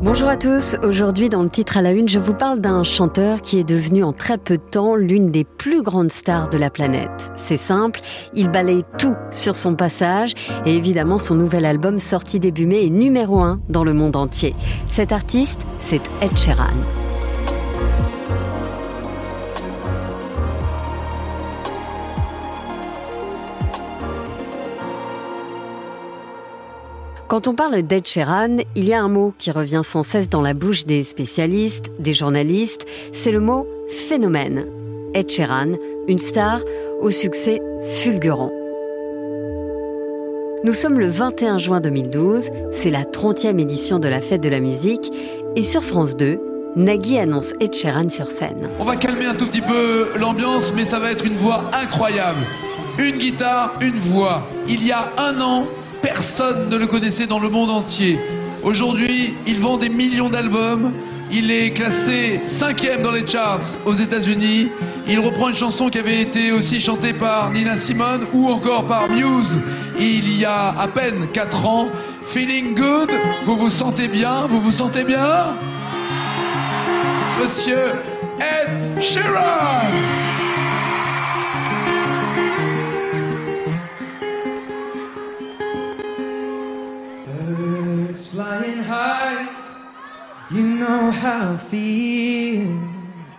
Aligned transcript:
Bonjour 0.00 0.28
à 0.28 0.36
tous, 0.36 0.76
aujourd'hui 0.84 1.28
dans 1.28 1.42
le 1.42 1.50
titre 1.50 1.76
à 1.76 1.82
la 1.82 1.90
une, 1.90 2.08
je 2.08 2.20
vous 2.20 2.32
parle 2.32 2.60
d'un 2.60 2.84
chanteur 2.84 3.42
qui 3.42 3.58
est 3.58 3.64
devenu 3.64 4.04
en 4.04 4.12
très 4.12 4.38
peu 4.38 4.56
de 4.56 4.62
temps 4.62 4.94
l'une 4.94 5.32
des 5.32 5.42
plus 5.42 5.82
grandes 5.82 6.12
stars 6.12 6.48
de 6.50 6.56
la 6.56 6.70
planète. 6.70 7.32
C'est 7.34 7.56
simple, 7.56 8.00
il 8.32 8.48
balaye 8.48 8.84
tout 9.00 9.16
sur 9.32 9.56
son 9.56 9.74
passage 9.74 10.34
et 10.64 10.76
évidemment 10.76 11.18
son 11.18 11.34
nouvel 11.34 11.64
album 11.64 11.98
sorti 11.98 12.38
début 12.38 12.66
mai 12.66 12.86
est 12.86 12.90
numéro 12.90 13.40
un 13.40 13.56
dans 13.68 13.82
le 13.82 13.92
monde 13.92 14.14
entier. 14.14 14.54
Cet 14.86 15.10
artiste, 15.10 15.66
c'est 15.80 16.02
Ed 16.22 16.36
Sheeran. 16.38 16.66
Quand 27.28 27.46
on 27.46 27.54
parle 27.54 27.82
d'Ed 27.82 28.06
Sheeran, 28.06 28.56
il 28.74 28.88
y 28.88 28.94
a 28.94 29.02
un 29.02 29.08
mot 29.08 29.34
qui 29.38 29.50
revient 29.50 29.82
sans 29.84 30.02
cesse 30.02 30.30
dans 30.30 30.40
la 30.40 30.54
bouche 30.54 30.86
des 30.86 31.04
spécialistes, 31.04 31.90
des 31.98 32.14
journalistes, 32.14 32.86
c'est 33.12 33.32
le 33.32 33.40
mot 33.40 33.66
phénomène. 34.08 34.64
Ed 35.12 35.28
Sheeran, 35.28 35.74
une 36.08 36.18
star 36.18 36.60
au 37.02 37.10
succès 37.10 37.60
fulgurant. 38.00 38.50
Nous 40.64 40.72
sommes 40.72 40.98
le 40.98 41.08
21 41.08 41.58
juin 41.58 41.82
2012, 41.82 42.48
c'est 42.72 42.88
la 42.88 43.02
30e 43.02 43.58
édition 43.58 43.98
de 43.98 44.08
la 44.08 44.22
fête 44.22 44.40
de 44.40 44.48
la 44.48 44.60
musique, 44.60 45.12
et 45.54 45.64
sur 45.64 45.84
France 45.84 46.16
2, 46.16 46.40
Nagui 46.76 47.18
annonce 47.18 47.52
Ed 47.60 47.74
Sheeran 47.74 48.08
sur 48.08 48.28
scène. 48.28 48.70
On 48.78 48.84
va 48.84 48.96
calmer 48.96 49.26
un 49.26 49.34
tout 49.34 49.48
petit 49.48 49.60
peu 49.60 50.18
l'ambiance, 50.18 50.72
mais 50.74 50.88
ça 50.88 50.98
va 50.98 51.12
être 51.12 51.26
une 51.26 51.36
voix 51.36 51.64
incroyable. 51.74 52.40
Une 52.98 53.18
guitare, 53.18 53.74
une 53.82 54.12
voix. 54.12 54.48
Il 54.66 54.82
y 54.82 54.92
a 54.92 55.12
un 55.18 55.38
an, 55.42 55.66
Personne 56.02 56.68
ne 56.68 56.76
le 56.76 56.86
connaissait 56.86 57.26
dans 57.26 57.40
le 57.40 57.48
monde 57.48 57.70
entier. 57.70 58.18
Aujourd'hui, 58.62 59.34
il 59.46 59.60
vend 59.60 59.76
des 59.76 59.88
millions 59.88 60.30
d'albums. 60.30 60.92
Il 61.30 61.50
est 61.50 61.70
classé 61.72 62.40
cinquième 62.58 63.02
dans 63.02 63.12
les 63.12 63.26
charts 63.26 63.60
aux 63.84 63.94
États-Unis. 63.94 64.68
Il 65.06 65.20
reprend 65.20 65.50
une 65.50 65.54
chanson 65.54 65.90
qui 65.90 65.98
avait 65.98 66.22
été 66.22 66.52
aussi 66.52 66.80
chantée 66.80 67.12
par 67.12 67.50
Nina 67.50 67.76
Simone 67.76 68.26
ou 68.32 68.48
encore 68.48 68.86
par 68.86 69.08
Muse 69.10 69.60
il 70.00 70.38
y 70.38 70.44
a 70.44 70.68
à 70.78 70.88
peine 70.88 71.28
4 71.32 71.66
ans. 71.66 71.88
Feeling 72.32 72.74
good? 72.74 73.10
Vous 73.46 73.56
vous 73.56 73.70
sentez 73.70 74.08
bien? 74.08 74.46
Vous 74.46 74.60
vous 74.60 74.72
sentez 74.72 75.04
bien? 75.04 75.54
Monsieur 77.40 77.92
Ed 78.38 79.02
Sheeran 79.02 80.27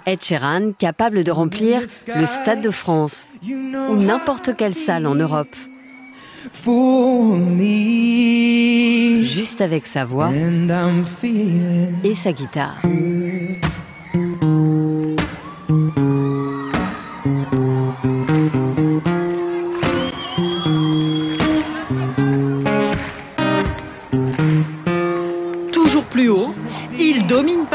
Ed 0.05 0.21
Sheeran 0.23 0.71
capable 0.77 1.23
de 1.23 1.31
remplir 1.31 1.81
le 2.07 2.25
Stade 2.25 2.61
de 2.61 2.71
France 2.71 3.27
ou 3.43 3.95
n'importe 3.95 4.55
quelle 4.55 4.73
salle 4.73 5.05
en 5.05 5.15
Europe. 5.15 5.55
Juste 9.23 9.61
avec 9.61 9.85
sa 9.85 10.05
voix 10.05 10.31
et 12.03 12.15
sa 12.15 12.31
guitare. 12.31 12.81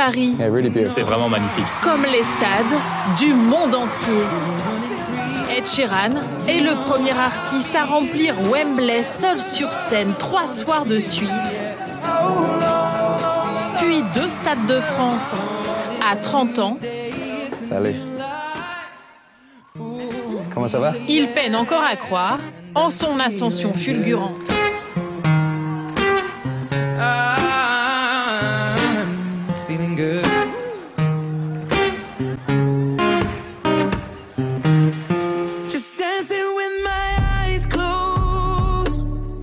Paris. 0.05 0.35
C'est 0.89 1.01
vraiment 1.01 1.31
magnifique. 1.31 1.65
Comme 1.83 2.03
les 2.03 2.23
stades 2.23 2.79
du 3.17 3.33
monde 3.33 3.75
entier. 3.75 4.23
Ed 5.57 5.67
Sheeran 5.67 6.21
est 6.47 6.61
le 6.61 6.75
premier 6.85 7.17
artiste 7.19 7.75
à 7.75 7.85
remplir 7.85 8.35
Wembley 8.53 9.03
seul 9.03 9.41
sur 9.41 9.73
scène 9.73 10.13
trois 10.19 10.47
soirs 10.47 10.85
de 10.85 10.99
suite. 10.99 11.31
Puis 13.81 14.03
deux 14.15 14.29
stades 14.29 14.67
de 14.67 14.79
France 14.81 15.35
à 16.07 16.17
30 16.17 16.59
ans. 16.59 16.79
Salut. 17.67 17.97
Comment 20.53 20.69
ça 20.69 20.81
va? 20.81 20.93
Il 21.09 21.29
peine 21.29 21.57
encore 21.57 21.83
à 21.83 21.97
croire 21.97 22.41
en 22.75 22.91
son 22.91 23.19
ascension 23.21 23.73
fulgurante. 23.73 24.54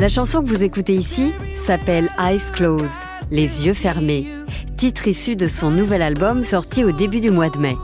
La 0.01 0.07
chanson 0.07 0.41
que 0.41 0.47
vous 0.47 0.63
écoutez 0.63 0.95
ici 0.95 1.31
s'appelle 1.55 2.09
Eyes 2.17 2.41
Closed, 2.53 2.89
les 3.29 3.67
yeux 3.67 3.75
fermés, 3.75 4.25
titre 4.75 5.07
issu 5.07 5.35
de 5.35 5.45
son 5.45 5.69
nouvel 5.69 6.01
album 6.01 6.43
sorti 6.43 6.83
au 6.83 6.91
début 6.91 7.19
du 7.19 7.29
mois 7.29 7.51
de 7.51 7.59
mai. 7.59 7.75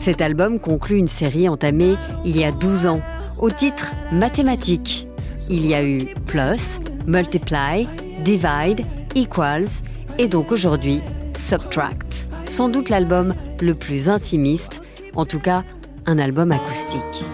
Cet 0.00 0.20
album 0.20 0.60
conclut 0.60 0.98
une 0.98 1.08
série 1.08 1.48
entamée 1.48 1.96
il 2.24 2.36
y 2.36 2.44
a 2.44 2.52
12 2.52 2.86
ans, 2.86 3.00
au 3.40 3.50
titre 3.50 3.92
Mathématiques. 4.12 5.08
Il 5.50 5.66
y 5.66 5.74
a 5.74 5.84
eu 5.84 6.04
Plus, 6.26 6.78
Multiply, 7.08 7.88
Divide, 8.24 8.86
Equals 9.16 9.82
et 10.18 10.28
donc 10.28 10.52
aujourd'hui 10.52 11.00
Subtract. 11.36 12.28
Sans 12.46 12.68
doute 12.68 12.88
l'album 12.88 13.34
le 13.60 13.74
plus 13.74 14.08
intimiste, 14.08 14.80
en 15.16 15.26
tout 15.26 15.40
cas 15.40 15.64
un 16.06 16.20
album 16.20 16.52
acoustique. 16.52 17.24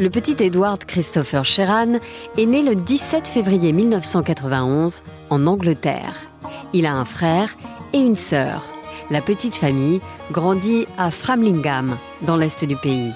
Le 0.00 0.08
petit 0.08 0.34
Edward 0.42 0.82
Christopher 0.86 1.44
Sheeran 1.44 1.98
est 2.38 2.46
né 2.46 2.62
le 2.62 2.74
17 2.74 3.28
février 3.28 3.70
1991 3.70 5.02
en 5.28 5.46
Angleterre. 5.46 6.14
Il 6.72 6.86
a 6.86 6.94
un 6.94 7.04
frère 7.04 7.58
et 7.92 7.98
une 7.98 8.16
sœur. 8.16 8.64
La 9.10 9.20
petite 9.20 9.56
famille 9.56 10.00
grandit 10.32 10.86
à 10.96 11.10
Framlingham, 11.10 11.98
dans 12.22 12.38
l'est 12.38 12.64
du 12.64 12.76
pays. 12.76 13.12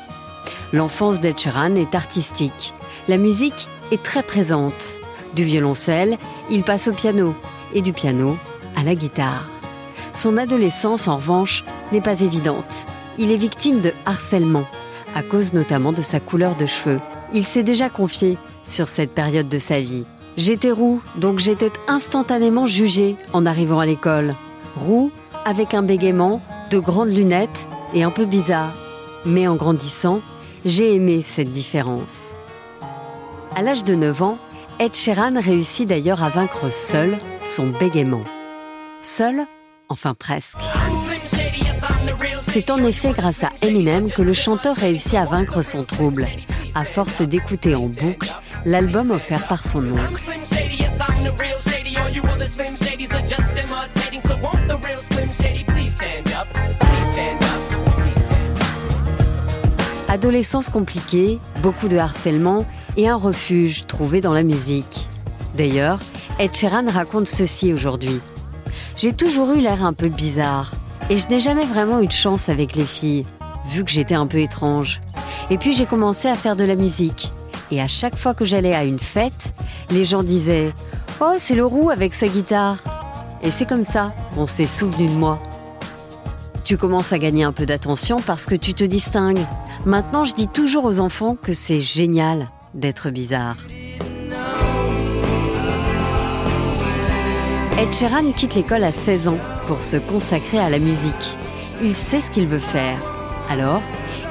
L'enfance 0.75 1.21
d'Ed 1.21 1.39
Sheeran 1.39 1.75
est 1.77 1.95
artistique. 1.95 2.75
La 3.09 3.17
musique 3.17 3.67
est 3.91 4.03
très 4.03 4.23
présente. 4.23 4.99
Du 5.35 5.43
violoncelle, 5.43 6.19
il 6.51 6.65
passe 6.65 6.89
au 6.89 6.93
piano 6.93 7.35
et 7.73 7.81
du 7.81 7.95
piano 7.95 8.37
à 8.77 8.83
la 8.83 8.95
guitare. 8.95 9.49
Son 10.13 10.37
adolescence, 10.37 11.09
en 11.09 11.17
revanche, 11.17 11.65
n'est 11.93 12.03
pas 12.03 12.21
évidente. 12.21 12.75
Il 13.17 13.33
est 13.33 13.39
victime 13.39 13.81
de 13.81 13.95
harcèlement 14.05 14.67
à 15.15 15.23
cause 15.23 15.53
notamment 15.53 15.93
de 15.93 16.03
sa 16.03 16.21
couleur 16.21 16.57
de 16.57 16.67
cheveux. 16.67 16.99
Il 17.33 17.47
s'est 17.47 17.63
déjà 17.63 17.89
confié 17.89 18.37
sur 18.65 18.89
cette 18.89 19.13
période 19.13 19.49
de 19.49 19.59
sa 19.59 19.81
vie. 19.81 20.05
J'étais 20.37 20.73
roux, 20.73 21.01
donc 21.17 21.39
j'étais 21.39 21.71
instantanément 21.87 22.67
jugé 22.67 23.17
en 23.33 23.47
arrivant 23.47 23.79
à 23.79 23.87
l'école. 23.87 24.35
Roux, 24.77 25.13
avec 25.45 25.75
un 25.75 25.83
bégaiement, 25.83 26.43
de 26.71 26.79
grandes 26.79 27.15
lunettes 27.15 27.69
et 27.95 28.03
un 28.03 28.11
peu 28.11 28.25
bizarre. 28.25 28.75
Mais 29.25 29.47
en 29.47 29.55
grandissant, 29.55 30.21
j'ai 30.65 30.95
aimé 30.95 31.23
cette 31.23 31.53
différence. 31.53 32.35
À 33.55 33.63
l'âge 33.63 33.85
de 33.85 33.95
9 33.95 34.23
ans, 34.23 34.39
Ed 34.81 34.95
Sheeran 34.95 35.41
réussit 35.41 35.89
d'ailleurs 35.89 36.25
à 36.25 36.31
vaincre 36.31 36.73
seul 36.73 37.19
son 37.45 37.69
bégaiement. 37.69 38.25
Seul, 39.03 39.47
enfin 39.89 40.15
presque. 40.15 40.59
C'est 42.55 42.71
en 42.71 42.85
effet 42.85 43.13
grâce 43.13 43.43
à 43.43 43.51
Eminem 43.63 44.09
que 44.09 44.23
le 44.23 44.33
chanteur 44.33 44.77
réussit 44.77 45.15
à 45.15 45.25
vaincre 45.25 45.61
son 45.63 45.83
trouble, 45.83 46.29
à 46.77 46.85
force 46.85 47.21
d'écouter 47.21 47.75
en 47.75 47.89
boucle 47.89 48.33
l'album 48.65 49.11
offert 49.11 49.49
par 49.49 49.67
son 49.67 49.91
oncle. 49.91 50.23
Adolescence 60.07 60.69
compliquée, 60.69 61.41
beaucoup 61.61 61.89
de 61.89 61.97
harcèlement 61.97 62.67
et 62.97 63.09
un 63.09 63.17
refuge 63.17 63.89
trouvé 63.89 64.21
dans 64.21 64.33
la 64.33 64.45
musique. 64.45 65.09
D'ailleurs, 65.57 65.99
Ed 66.39 66.55
Sheeran 66.55 66.89
raconte 66.89 67.27
ceci 67.27 67.73
aujourd'hui. 67.73 68.21
J'ai 68.97 69.13
toujours 69.13 69.55
eu 69.55 69.61
l'air 69.61 69.85
un 69.85 69.93
peu 69.93 70.09
bizarre. 70.09 70.71
Et 71.11 71.19
je 71.19 71.29
n'ai 71.29 71.41
jamais 71.41 71.67
vraiment 71.67 72.01
eu 72.01 72.07
de 72.07 72.13
chance 72.13 72.49
avec 72.49 72.75
les 72.75 72.85
filles, 72.85 73.27
vu 73.67 73.85
que 73.85 73.91
j'étais 73.91 74.15
un 74.15 74.27
peu 74.27 74.39
étrange. 74.39 75.01
Et 75.51 75.59
puis 75.59 75.75
j'ai 75.75 75.85
commencé 75.85 76.29
à 76.29 76.35
faire 76.35 76.57
de 76.57 76.65
la 76.65 76.77
musique. 76.77 77.31
Et 77.71 77.81
à 77.81 77.89
chaque 77.89 78.17
fois 78.17 78.33
que 78.33 78.47
j'allais 78.47 78.75
à 78.75 78.85
une 78.85 78.99
fête, 78.99 79.53
les 79.91 80.07
gens 80.07 80.23
disaient 80.23 80.73
Oh, 81.21 81.35
c'est 81.37 81.55
le 81.55 81.65
roux 81.65 81.91
avec 81.91 82.15
sa 82.15 82.27
guitare. 82.27 82.79
Et 83.43 83.51
c'est 83.51 83.67
comme 83.67 83.85
ça, 83.85 84.15
on 84.39 84.47
s'est 84.47 84.67
souvenu 84.67 85.09
de 85.09 85.13
moi. 85.13 85.39
Tu 86.65 86.79
commences 86.79 87.13
à 87.13 87.19
gagner 87.19 87.45
un 87.45 87.53
peu 87.53 87.67
d'attention 87.67 88.23
parce 88.23 88.47
que 88.47 88.55
tu 88.55 88.73
te 88.73 88.85
distingues. 88.85 89.45
Maintenant, 89.85 90.25
je 90.25 90.35
dis 90.35 90.49
toujours 90.49 90.87
aux 90.87 91.01
enfants 91.01 91.37
que 91.37 91.53
c'est 91.53 91.81
génial 91.81 92.49
d'être 92.73 93.11
bizarre. 93.11 93.59
Ed 97.79 97.93
Sheeran 97.93 98.33
quitte 98.33 98.55
l'école 98.55 98.85
à 98.85 98.93
16 98.93 99.29
ans 99.29 99.39
pour 99.67 99.83
se 99.83 99.97
consacrer 99.97 100.59
à 100.59 100.71
la 100.71 100.79
musique. 100.79 101.37
Il 101.83 101.97
sait 101.97 102.21
ce 102.21 102.31
qu'il 102.31 102.47
veut 102.47 102.59
faire. 102.59 102.99
Alors, 103.49 103.83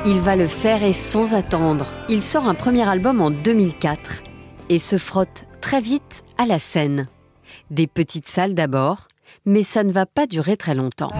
il 0.05 0.19
va 0.19 0.35
le 0.35 0.47
faire 0.47 0.83
et 0.83 0.93
sans 0.93 1.33
attendre. 1.33 1.85
Il 2.09 2.23
sort 2.23 2.47
un 2.47 2.55
premier 2.55 2.87
album 2.87 3.21
en 3.21 3.31
2004 3.31 4.23
et 4.69 4.79
se 4.79 4.97
frotte 4.97 5.45
très 5.61 5.81
vite 5.81 6.23
à 6.37 6.45
la 6.45 6.59
scène. 6.59 7.07
Des 7.69 7.87
petites 7.87 8.27
salles 8.27 8.55
d'abord, 8.55 9.07
mais 9.45 9.63
ça 9.63 9.83
ne 9.83 9.91
va 9.91 10.05
pas 10.05 10.27
durer 10.27 10.57
très 10.57 10.75
longtemps. 10.75 11.11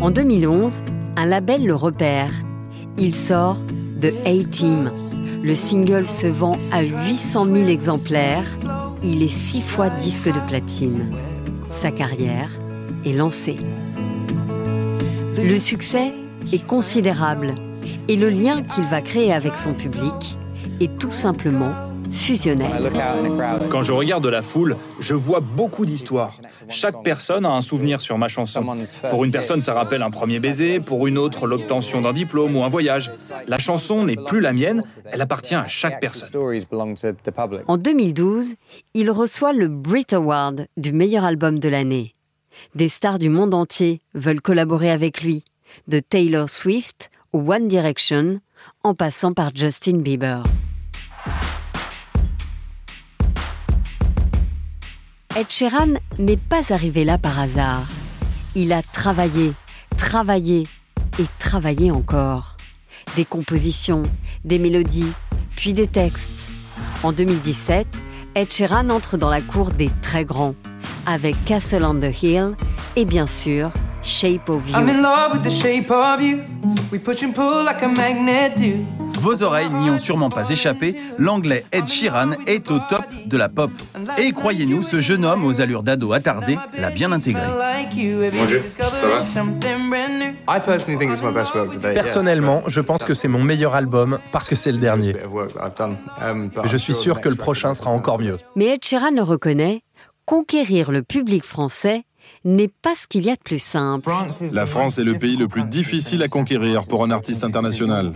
En 0.00 0.10
2011, 0.10 0.82
un 1.16 1.26
label 1.26 1.66
le 1.66 1.74
repère. 1.74 2.32
Il 2.96 3.14
sort 3.14 3.58
The 4.00 4.12
A-Team. 4.24 4.92
Le 5.42 5.54
single 5.54 6.06
se 6.06 6.26
vend 6.26 6.56
à 6.72 6.82
800 6.82 7.44
000 7.44 7.68
exemplaires. 7.68 8.58
Il 9.02 9.22
est 9.22 9.28
six 9.28 9.62
fois 9.62 9.88
disque 9.88 10.28
de 10.28 10.40
platine. 10.48 11.10
Sa 11.72 11.90
carrière 11.90 12.59
est 13.04 13.12
lancée. 13.12 13.56
Le 15.36 15.58
succès 15.58 16.12
est 16.52 16.66
considérable 16.66 17.54
et 18.08 18.16
le 18.16 18.28
lien 18.28 18.62
qu'il 18.62 18.84
va 18.84 19.00
créer 19.00 19.32
avec 19.32 19.56
son 19.56 19.74
public 19.74 20.38
est 20.80 20.98
tout 20.98 21.10
simplement 21.10 21.74
fusionnel. 22.10 22.90
Quand 23.68 23.82
je 23.82 23.92
regarde 23.92 24.26
la 24.26 24.42
foule, 24.42 24.76
je 25.00 25.14
vois 25.14 25.40
beaucoup 25.40 25.86
d'histoires. 25.86 26.38
Chaque 26.68 27.02
personne 27.02 27.46
a 27.46 27.50
un 27.50 27.62
souvenir 27.62 28.00
sur 28.00 28.18
ma 28.18 28.28
chanson. 28.28 28.64
Pour 29.10 29.24
une 29.24 29.32
personne, 29.32 29.62
ça 29.62 29.74
rappelle 29.74 30.02
un 30.02 30.10
premier 30.10 30.40
baiser, 30.40 30.80
pour 30.80 31.06
une 31.06 31.18
autre, 31.18 31.46
l'obtention 31.46 32.00
d'un 32.00 32.12
diplôme 32.12 32.56
ou 32.56 32.62
un 32.62 32.68
voyage. 32.68 33.10
La 33.46 33.58
chanson 33.58 34.04
n'est 34.04 34.16
plus 34.16 34.40
la 34.40 34.52
mienne, 34.52 34.82
elle 35.10 35.20
appartient 35.20 35.54
à 35.54 35.66
chaque 35.66 36.00
personne. 36.00 36.30
En 37.66 37.78
2012, 37.78 38.54
il 38.94 39.10
reçoit 39.10 39.52
le 39.52 39.68
Brit 39.68 40.06
Award 40.12 40.66
du 40.76 40.92
meilleur 40.92 41.24
album 41.24 41.58
de 41.58 41.68
l'année. 41.68 42.12
Des 42.74 42.88
stars 42.88 43.18
du 43.18 43.28
monde 43.28 43.54
entier 43.54 44.00
veulent 44.14 44.40
collaborer 44.40 44.90
avec 44.90 45.22
lui, 45.22 45.44
de 45.88 45.98
Taylor 45.98 46.48
Swift 46.48 47.10
ou 47.32 47.52
One 47.52 47.68
Direction, 47.68 48.40
en 48.82 48.94
passant 48.94 49.32
par 49.32 49.54
Justin 49.54 49.98
Bieber. 49.98 50.44
Ed 55.36 55.46
Sheeran 55.48 55.94
n'est 56.18 56.36
pas 56.36 56.72
arrivé 56.72 57.04
là 57.04 57.16
par 57.16 57.38
hasard. 57.38 57.86
Il 58.56 58.72
a 58.72 58.82
travaillé, 58.82 59.52
travaillé 59.96 60.64
et 61.18 61.26
travaillé 61.38 61.90
encore. 61.90 62.56
Des 63.16 63.24
compositions, 63.24 64.02
des 64.44 64.58
mélodies, 64.58 65.12
puis 65.56 65.72
des 65.72 65.86
textes. 65.86 66.50
En 67.02 67.12
2017, 67.12 67.86
Ed 68.34 68.52
Sheeran 68.52 68.90
entre 68.90 69.16
dans 69.16 69.30
la 69.30 69.40
cour 69.40 69.70
des 69.70 69.90
très 70.02 70.24
grands, 70.24 70.54
avec 71.06 71.36
Castle 71.44 71.84
on 71.84 71.94
the 71.94 72.22
Hill 72.22 72.54
et 72.96 73.04
bien 73.04 73.26
sûr 73.26 73.70
Shape 74.02 74.48
of 74.48 74.62
You. 74.68 74.76
Vos 79.20 79.42
oreilles 79.42 79.70
n'y 79.70 79.90
ont 79.90 79.98
sûrement 79.98 80.30
pas 80.30 80.48
échappé, 80.48 80.96
l'anglais 81.18 81.66
Ed 81.72 81.86
Sheeran 81.86 82.32
est 82.46 82.70
au 82.70 82.78
top 82.88 83.04
de 83.26 83.36
la 83.36 83.50
pop. 83.50 83.70
Et 84.16 84.32
croyez-nous, 84.32 84.82
ce 84.84 85.00
jeune 85.00 85.26
homme 85.26 85.44
aux 85.44 85.60
allures 85.60 85.82
d'ado 85.82 86.12
attardé 86.12 86.56
l'a 86.78 86.90
bien 86.90 87.12
intégré. 87.12 87.42
Bonjour, 88.32 88.60
ça 88.78 89.08
va 89.08 89.24
Personnellement, 91.92 92.62
je 92.66 92.80
pense 92.80 93.04
que 93.04 93.12
c'est 93.12 93.28
mon 93.28 93.44
meilleur 93.44 93.74
album 93.74 94.18
parce 94.32 94.48
que 94.48 94.56
c'est 94.56 94.72
le 94.72 94.78
dernier. 94.78 95.14
Je 96.64 96.76
suis 96.78 96.94
sûr 96.94 97.20
que 97.20 97.28
le 97.28 97.36
prochain 97.36 97.74
sera 97.74 97.90
encore 97.90 98.18
mieux. 98.18 98.38
Mais 98.56 98.68
Ed 98.74 98.82
Sheeran 98.84 99.10
le 99.14 99.22
reconnaît, 99.22 99.82
conquérir 100.30 100.92
le 100.92 101.02
public 101.02 101.44
français 101.44 102.04
n'est 102.44 102.68
pas 102.68 102.94
ce 102.94 103.08
qu'il 103.08 103.24
y 103.24 103.30
a 103.30 103.34
de 103.34 103.40
plus 103.40 103.58
simple. 103.58 104.12
La 104.52 104.64
France 104.64 104.98
est 104.98 105.02
le 105.02 105.18
pays 105.18 105.36
le 105.36 105.48
plus 105.48 105.64
difficile 105.64 106.22
à 106.22 106.28
conquérir 106.28 106.86
pour 106.86 107.02
un 107.02 107.10
artiste 107.10 107.42
international. 107.42 108.12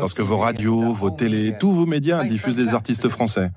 Parce 0.00 0.12
que 0.12 0.20
vos 0.20 0.36
radios, 0.36 0.92
vos 0.92 1.08
télés, 1.08 1.54
tous 1.58 1.72
vos 1.72 1.86
médias 1.86 2.24
diffusent 2.24 2.56
des 2.56 2.74
artistes 2.74 3.08
français. 3.08 3.50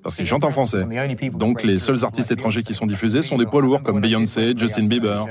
Parce 0.00 0.14
qu'ils 0.14 0.26
chantent 0.26 0.44
en 0.44 0.50
français. 0.50 0.84
Donc 1.32 1.64
les 1.64 1.80
seuls 1.80 2.04
artistes 2.04 2.30
étrangers 2.30 2.62
qui 2.62 2.74
sont 2.74 2.86
diffusés 2.86 3.22
sont 3.22 3.36
des 3.36 3.46
poids 3.46 3.62
lourds 3.62 3.82
comme 3.82 4.00
Beyoncé, 4.00 4.54
Justin 4.56 4.86
Bieber. 4.86 5.26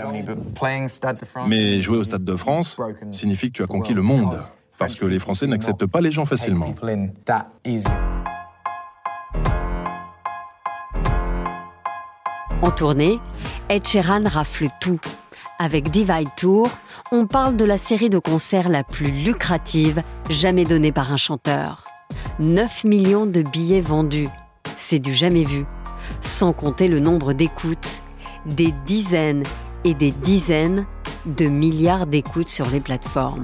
Mais 1.47 1.79
jouer 1.79 1.99
au 1.99 2.03
Stade 2.03 2.25
de 2.25 2.35
France 2.35 2.77
signifie 3.11 3.47
que 3.47 3.55
tu 3.55 3.63
as 3.63 3.67
conquis 3.67 3.93
le 3.93 4.01
monde. 4.01 4.37
Parce 4.77 4.95
que 4.95 5.05
les 5.05 5.19
Français 5.19 5.47
n'acceptent 5.47 5.87
pas 5.87 6.01
les 6.01 6.11
gens 6.11 6.25
facilement. 6.25 6.75
En 12.63 12.71
tournée, 12.71 13.19
Ed 13.69 13.85
Sheeran 13.85 14.23
rafle 14.25 14.67
tout. 14.81 14.99
Avec 15.59 15.91
Divide 15.91 16.29
Tour, 16.35 16.69
on 17.11 17.27
parle 17.27 17.55
de 17.55 17.65
la 17.65 17.77
série 17.77 18.09
de 18.09 18.17
concerts 18.17 18.69
la 18.69 18.83
plus 18.83 19.11
lucrative 19.11 20.01
jamais 20.31 20.65
donnée 20.65 20.91
par 20.91 21.13
un 21.13 21.17
chanteur. 21.17 21.83
9 22.39 22.83
millions 22.83 23.27
de 23.27 23.43
billets 23.43 23.81
vendus. 23.81 24.29
C'est 24.75 24.97
du 24.97 25.13
jamais 25.13 25.43
vu. 25.43 25.65
Sans 26.21 26.51
compter 26.51 26.87
le 26.87 26.99
nombre 26.99 27.33
d'écoutes. 27.33 28.01
Des 28.47 28.73
dizaines 28.87 29.43
et 29.83 29.93
des 29.93 30.11
dizaines 30.11 30.87
de 31.27 31.45
milliards 31.45 32.07
d'écoutes 32.07 32.49
sur 32.49 32.69
les 32.71 32.79
plateformes. 32.79 33.43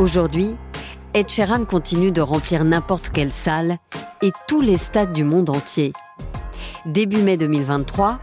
Aujourd'hui, 0.00 0.56
Ed 1.14 1.28
Sheeran 1.28 1.64
continue 1.64 2.10
de 2.10 2.22
remplir 2.22 2.64
n'importe 2.64 3.10
quelle 3.10 3.32
salle 3.32 3.78
et 4.22 4.32
tous 4.48 4.60
les 4.60 4.78
stades 4.78 5.12
du 5.12 5.24
monde 5.24 5.50
entier. 5.50 5.92
Début 6.84 7.22
mai 7.22 7.36
2023, 7.36 8.18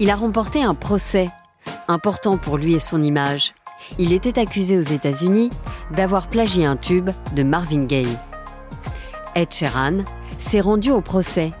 il 0.00 0.10
a 0.10 0.16
remporté 0.16 0.62
un 0.62 0.74
procès, 0.74 1.28
important 1.88 2.36
pour 2.36 2.56
lui 2.56 2.74
et 2.74 2.80
son 2.80 3.02
image. 3.02 3.54
Il 3.98 4.12
était 4.12 4.38
accusé 4.38 4.76
aux 4.76 4.82
États-Unis 4.82 5.50
d'avoir 5.94 6.28
plagié 6.28 6.66
un 6.66 6.76
tube 6.76 7.10
de 7.34 7.42
Marvin 7.42 7.84
Gaye. 7.84 8.18
Ed 9.34 9.52
Sheeran 9.52 9.98
s'est 10.38 10.60
rendu 10.60 10.90
au 10.90 11.00
procès, 11.00 11.52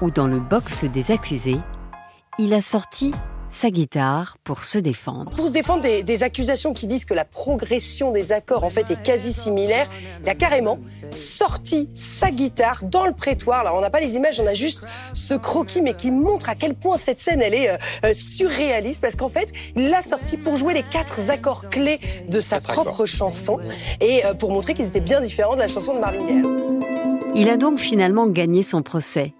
où 0.00 0.10
dans 0.10 0.26
le 0.26 0.38
box 0.38 0.84
des 0.84 1.10
accusés, 1.10 1.60
il 2.38 2.52
a 2.52 2.60
sorti 2.60 3.12
sa 3.54 3.70
guitare 3.70 4.36
pour 4.44 4.64
se 4.64 4.78
défendre. 4.78 5.30
Pour 5.30 5.48
se 5.48 5.52
défendre 5.52 5.82
des, 5.82 6.02
des, 6.02 6.22
accusations 6.22 6.74
qui 6.74 6.86
disent 6.86 7.04
que 7.04 7.14
la 7.14 7.24
progression 7.24 8.10
des 8.10 8.32
accords 8.32 8.64
en 8.64 8.70
fait 8.70 8.90
est 8.90 9.00
quasi 9.02 9.32
similaire, 9.32 9.88
il 10.22 10.28
a 10.28 10.34
carrément 10.34 10.78
sorti 11.12 11.88
sa 11.94 12.30
guitare 12.30 12.82
dans 12.84 13.06
le 13.06 13.12
prétoire. 13.12 13.60
Alors 13.60 13.76
on 13.76 13.80
n'a 13.80 13.90
pas 13.90 14.00
les 14.00 14.16
images, 14.16 14.40
on 14.40 14.46
a 14.46 14.54
juste 14.54 14.84
ce 15.14 15.34
croquis, 15.34 15.80
mais 15.80 15.94
qui 15.94 16.10
montre 16.10 16.48
à 16.48 16.54
quel 16.54 16.74
point 16.74 16.96
cette 16.96 17.18
scène 17.18 17.40
elle 17.40 17.54
est 17.54 17.70
euh, 17.70 18.12
surréaliste 18.12 19.00
parce 19.00 19.14
qu'en 19.14 19.28
fait 19.28 19.52
il 19.76 19.88
l'a 19.88 20.02
sorti 20.02 20.36
pour 20.36 20.56
jouer 20.56 20.74
les 20.74 20.82
quatre 20.82 21.30
accords 21.30 21.68
clés 21.68 22.00
de 22.28 22.40
sa 22.40 22.60
propre 22.60 23.06
chanson 23.06 23.60
et 24.00 24.24
euh, 24.24 24.34
pour 24.34 24.50
montrer 24.50 24.74
qu'ils 24.74 24.88
étaient 24.88 25.00
bien 25.00 25.20
différents 25.20 25.54
de 25.54 25.60
la 25.60 25.68
chanson 25.68 25.94
de 25.94 26.00
Marvin. 26.00 26.42
Il 27.36 27.48
a 27.48 27.56
donc 27.56 27.78
finalement 27.78 28.26
gagné 28.26 28.62
son 28.62 28.82
procès 28.82 29.34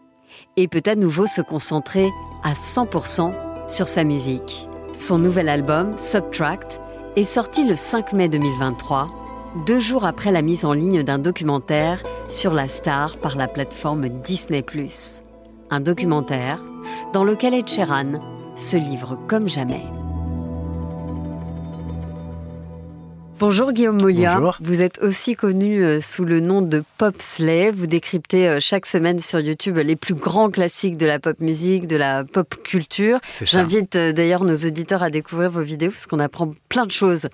et 0.56 0.68
peut 0.68 0.82
à 0.86 0.94
nouveau 0.94 1.26
se 1.26 1.40
concentrer 1.40 2.08
à 2.42 2.52
100% 2.52 3.53
sur 3.68 3.88
sa 3.88 4.04
musique. 4.04 4.68
Son 4.92 5.18
nouvel 5.18 5.48
album, 5.48 5.92
Subtract, 5.98 6.80
est 7.16 7.24
sorti 7.24 7.64
le 7.64 7.76
5 7.76 8.12
mai 8.12 8.28
2023, 8.28 9.08
deux 9.66 9.80
jours 9.80 10.04
après 10.04 10.32
la 10.32 10.42
mise 10.42 10.64
en 10.64 10.72
ligne 10.72 11.02
d'un 11.02 11.18
documentaire 11.18 12.02
sur 12.28 12.52
la 12.52 12.68
star 12.68 13.16
par 13.18 13.36
la 13.36 13.48
plateforme 13.48 14.08
Disney⁇ 14.08 14.60
Un 15.70 15.80
documentaire 15.80 16.58
dans 17.12 17.24
lequel 17.24 17.54
Ed 17.54 17.68
Sheeran 17.68 18.20
se 18.56 18.76
livre 18.76 19.18
comme 19.28 19.48
jamais. 19.48 19.84
Bonjour 23.38 23.72
Guillaume 23.72 24.00
Molia. 24.00 24.36
Bonjour. 24.36 24.56
Vous 24.60 24.80
êtes 24.80 24.98
aussi 25.02 25.34
connu 25.34 25.82
euh, 25.82 26.00
sous 26.00 26.24
le 26.24 26.40
nom 26.40 26.62
de 26.62 26.84
Pop 26.98 27.16
Slay. 27.18 27.72
Vous 27.72 27.86
décryptez 27.86 28.48
euh, 28.48 28.58
chaque 28.60 28.86
semaine 28.86 29.18
sur 29.18 29.40
YouTube 29.40 29.76
les 29.78 29.96
plus 29.96 30.14
grands 30.14 30.50
classiques 30.50 30.96
de 30.96 31.06
la 31.06 31.18
pop 31.18 31.40
musique, 31.40 31.88
de 31.88 31.96
la 31.96 32.24
pop 32.24 32.54
culture. 32.62 33.18
J'invite 33.42 33.96
euh, 33.96 34.12
d'ailleurs 34.12 34.44
nos 34.44 34.54
auditeurs 34.54 35.02
à 35.02 35.10
découvrir 35.10 35.50
vos 35.50 35.62
vidéos 35.62 35.90
parce 35.90 36.06
qu'on 36.06 36.20
apprend 36.20 36.52
plein 36.68 36.86
de 36.86 36.92
choses. 36.92 37.26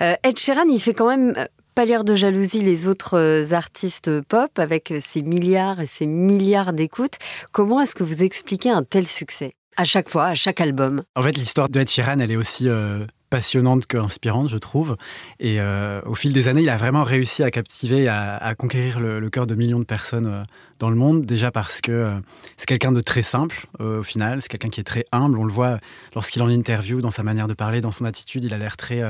Ed 0.00 0.38
Sheeran, 0.38 0.68
il 0.68 0.80
fait 0.80 0.94
quand 0.94 1.08
même 1.08 1.46
pas 1.74 1.84
l'air 1.84 2.04
de 2.04 2.14
jalousie 2.14 2.60
les 2.60 2.86
autres 2.86 3.52
artistes 3.52 4.20
pop 4.22 4.58
avec 4.58 4.94
ses 5.00 5.22
milliards 5.22 5.80
et 5.80 5.86
ses 5.86 6.06
milliards 6.06 6.72
d'écoutes. 6.72 7.16
Comment 7.52 7.80
est-ce 7.80 7.94
que 7.94 8.04
vous 8.04 8.22
expliquez 8.22 8.70
un 8.70 8.84
tel 8.84 9.06
succès? 9.06 9.54
À 9.76 9.84
chaque 9.84 10.08
fois, 10.08 10.26
à 10.26 10.34
chaque 10.34 10.60
album 10.60 11.02
En 11.16 11.22
fait, 11.22 11.36
l'histoire 11.36 11.68
de 11.68 11.80
Ed 11.80 11.88
Sheeran, 11.88 12.18
elle 12.20 12.30
est 12.30 12.36
aussi 12.36 12.68
euh, 12.68 13.06
passionnante 13.30 13.86
qu'inspirante, 13.86 14.48
je 14.48 14.58
trouve. 14.58 14.96
Et 15.38 15.60
euh, 15.60 16.02
au 16.04 16.14
fil 16.14 16.32
des 16.32 16.48
années, 16.48 16.62
il 16.62 16.68
a 16.68 16.76
vraiment 16.76 17.04
réussi 17.04 17.42
à 17.42 17.50
captiver, 17.50 18.08
à, 18.08 18.36
à 18.36 18.54
conquérir 18.54 19.00
le, 19.00 19.20
le 19.20 19.30
cœur 19.30 19.46
de 19.46 19.54
millions 19.54 19.78
de 19.78 19.84
personnes 19.84 20.26
euh, 20.26 20.42
dans 20.80 20.90
le 20.90 20.96
monde. 20.96 21.24
Déjà 21.24 21.52
parce 21.52 21.80
que 21.80 21.92
euh, 21.92 22.14
c'est 22.56 22.66
quelqu'un 22.66 22.90
de 22.90 23.00
très 23.00 23.22
simple 23.22 23.66
au 23.78 24.02
final, 24.02 24.42
c'est 24.42 24.48
quelqu'un 24.48 24.68
qui 24.68 24.80
est 24.80 24.84
très 24.84 25.04
humble. 25.12 25.38
On 25.38 25.44
le 25.44 25.52
voit 25.52 25.78
lorsqu'il 26.14 26.42
en 26.42 26.48
interview, 26.48 27.00
dans 27.00 27.10
sa 27.10 27.22
manière 27.22 27.46
de 27.46 27.54
parler, 27.54 27.80
dans 27.80 27.92
son 27.92 28.04
attitude, 28.04 28.44
il 28.44 28.52
a 28.52 28.58
l'air 28.58 28.76
très, 28.76 29.02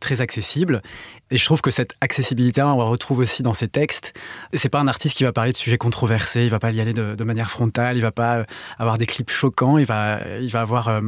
très 0.00 0.20
accessible. 0.20 0.82
Et 1.30 1.36
je 1.36 1.44
trouve 1.44 1.60
que 1.60 1.70
cette 1.70 1.94
accessibilité, 2.00 2.62
on 2.62 2.78
la 2.78 2.84
retrouve 2.84 3.18
aussi 3.18 3.42
dans 3.42 3.52
ses 3.52 3.68
textes. 3.68 4.14
C'est 4.52 4.68
pas 4.68 4.80
un 4.80 4.88
artiste 4.88 5.16
qui 5.16 5.24
va 5.24 5.32
parler 5.32 5.52
de 5.52 5.56
sujets 5.56 5.78
controversés, 5.78 6.44
il 6.44 6.50
va 6.50 6.58
pas 6.58 6.70
y 6.70 6.80
aller 6.80 6.94
de, 6.94 7.24
manière 7.24 7.50
frontale, 7.50 7.96
il 7.96 8.02
va 8.02 8.12
pas 8.12 8.44
avoir 8.78 8.98
des 8.98 9.06
clips 9.06 9.30
choquants, 9.30 9.78
il 9.78 9.86
va, 9.86 10.20
il 10.40 10.50
va 10.50 10.60
avoir 10.62 11.00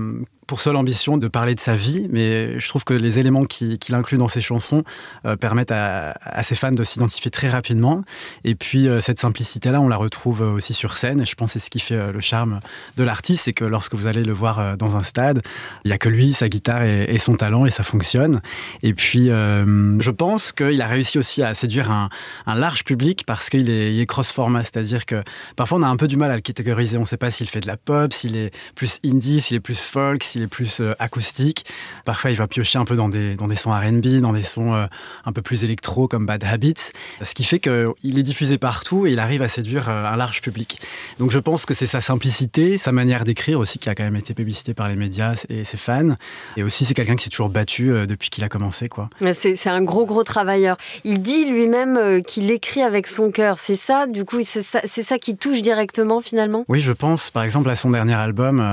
pour 0.48 0.62
seule 0.62 0.76
ambition 0.76 1.18
de 1.18 1.28
parler 1.28 1.54
de 1.54 1.60
sa 1.60 1.76
vie, 1.76 2.08
mais 2.10 2.58
je 2.58 2.68
trouve 2.68 2.82
que 2.82 2.94
les 2.94 3.18
éléments 3.18 3.44
qu'il 3.44 3.94
inclut 3.94 4.16
dans 4.16 4.28
ses 4.28 4.40
chansons 4.40 4.82
euh, 5.26 5.36
permettent 5.36 5.70
à, 5.70 6.42
ses 6.42 6.54
fans 6.56 6.72
de 6.72 6.82
s'identifier 6.84 7.30
très 7.30 7.50
rapidement. 7.50 8.02
Et 8.44 8.54
puis 8.54 8.88
euh, 8.88 9.00
cette 9.00 9.20
simplicité-là, 9.20 9.78
on 9.80 9.88
la 9.88 9.96
retrouve 9.96 10.07
aussi 10.26 10.74
sur 10.74 10.96
scène, 10.96 11.20
et 11.20 11.24
je 11.24 11.34
pense 11.34 11.52
que 11.52 11.58
c'est 11.58 11.64
ce 11.64 11.70
qui 11.70 11.80
fait 11.80 11.94
euh, 11.94 12.12
le 12.12 12.20
charme 12.20 12.60
de 12.96 13.04
l'artiste, 13.04 13.44
c'est 13.44 13.52
que 13.52 13.64
lorsque 13.64 13.94
vous 13.94 14.06
allez 14.06 14.22
le 14.22 14.32
voir 14.32 14.76
dans 14.76 14.96
un 14.96 15.02
stade, 15.02 15.42
il 15.84 15.88
n'y 15.88 15.94
a 15.94 15.98
que 15.98 16.08
lui, 16.08 16.32
sa 16.32 16.48
guitare 16.48 16.82
et, 16.82 17.18
son 17.18 17.34
talent, 17.34 17.66
et 17.66 17.70
ça 17.70 17.82
fonctionne. 17.82 18.40
Et 18.82 18.94
puis 18.94 19.26
je 19.28 20.10
pense 20.10 20.52
qu'il 20.52 20.80
a 20.82 20.86
réussi 20.86 21.18
aussi 21.18 21.42
à 21.42 21.54
séduire 21.54 21.90
un, 21.90 22.08
large 22.46 22.84
public 22.84 23.24
parce 23.26 23.50
qu'il 23.50 23.70
est, 23.70 24.06
cross-format, 24.06 24.64
c'est-à-dire 24.64 25.06
que 25.06 25.22
parfois 25.56 25.78
on 25.78 25.82
a 25.82 25.86
un 25.86 25.96
peu 25.96 26.08
du 26.08 26.16
mal 26.16 26.30
à 26.30 26.34
le 26.34 26.40
catégoriser, 26.40 26.96
on 26.96 27.02
ne 27.02 27.06
sait 27.06 27.16
pas 27.16 27.30
s'il 27.30 27.48
fait 27.48 27.60
de 27.60 27.66
la 27.66 27.76
pop, 27.76 28.12
s'il 28.12 28.36
est 28.36 28.54
plus 28.74 28.98
indie, 29.04 29.40
s'il 29.40 29.56
est 29.56 29.60
plus 29.60 29.80
folk, 29.86 30.24
il 30.34 30.42
est 30.42 30.46
plus 30.46 30.80
euh, 30.80 30.94
acoustique. 30.98 31.66
Parfois, 32.04 32.30
il 32.30 32.36
va 32.36 32.46
piocher 32.46 32.78
un 32.78 32.84
peu 32.84 32.96
dans 32.96 33.08
des, 33.08 33.34
dans 33.34 33.48
des 33.48 33.56
sons 33.56 33.70
RB, 33.70 34.20
dans 34.20 34.32
des 34.32 34.42
sons 34.42 34.74
euh, 34.74 34.86
un 35.24 35.32
peu 35.32 35.42
plus 35.42 35.64
électro 35.64 36.08
comme 36.08 36.26
Bad 36.26 36.44
Habits. 36.44 36.92
Ce 37.20 37.34
qui 37.34 37.44
fait 37.44 37.58
qu'il 37.58 38.18
est 38.18 38.22
diffusé 38.22 38.58
partout 38.58 39.06
et 39.06 39.12
il 39.12 39.20
arrive 39.20 39.42
à 39.42 39.48
séduire 39.48 39.88
euh, 39.88 39.97
un 40.06 40.16
large 40.16 40.40
public. 40.42 40.80
Donc 41.18 41.30
je 41.30 41.38
pense 41.38 41.66
que 41.66 41.74
c'est 41.74 41.86
sa 41.86 42.00
simplicité, 42.00 42.78
sa 42.78 42.92
manière 42.92 43.24
d'écrire 43.24 43.58
aussi 43.58 43.78
qui 43.78 43.88
a 43.88 43.94
quand 43.94 44.04
même 44.04 44.16
été 44.16 44.34
publicité 44.34 44.74
par 44.74 44.88
les 44.88 44.96
médias 44.96 45.44
et 45.48 45.64
ses 45.64 45.76
fans. 45.76 46.16
Et 46.56 46.62
aussi, 46.62 46.84
c'est 46.84 46.94
quelqu'un 46.94 47.16
qui 47.16 47.24
s'est 47.24 47.30
toujours 47.30 47.48
battu 47.48 47.92
depuis 48.06 48.30
qu'il 48.30 48.44
a 48.44 48.48
commencé. 48.48 48.88
quoi. 48.88 49.10
C'est 49.32 49.68
un 49.68 49.82
gros, 49.82 50.06
gros 50.06 50.24
travailleur. 50.24 50.76
Il 51.04 51.22
dit 51.22 51.46
lui-même 51.46 52.22
qu'il 52.22 52.50
écrit 52.50 52.82
avec 52.82 53.06
son 53.06 53.30
cœur. 53.30 53.58
C'est 53.58 53.76
ça, 53.76 54.06
du 54.06 54.24
coup, 54.24 54.38
c'est 54.44 54.62
ça, 54.62 54.80
ça, 54.86 55.18
qui 55.18 55.36
touche 55.36 55.62
directement 55.62 56.20
finalement? 56.20 56.64
Oui, 56.68 56.80
je 56.80 56.92
pense. 56.92 57.30
Par 57.30 57.42
exemple, 57.42 57.70
à 57.70 57.76
son 57.76 57.90
dernier 57.90 58.14
album, 58.14 58.64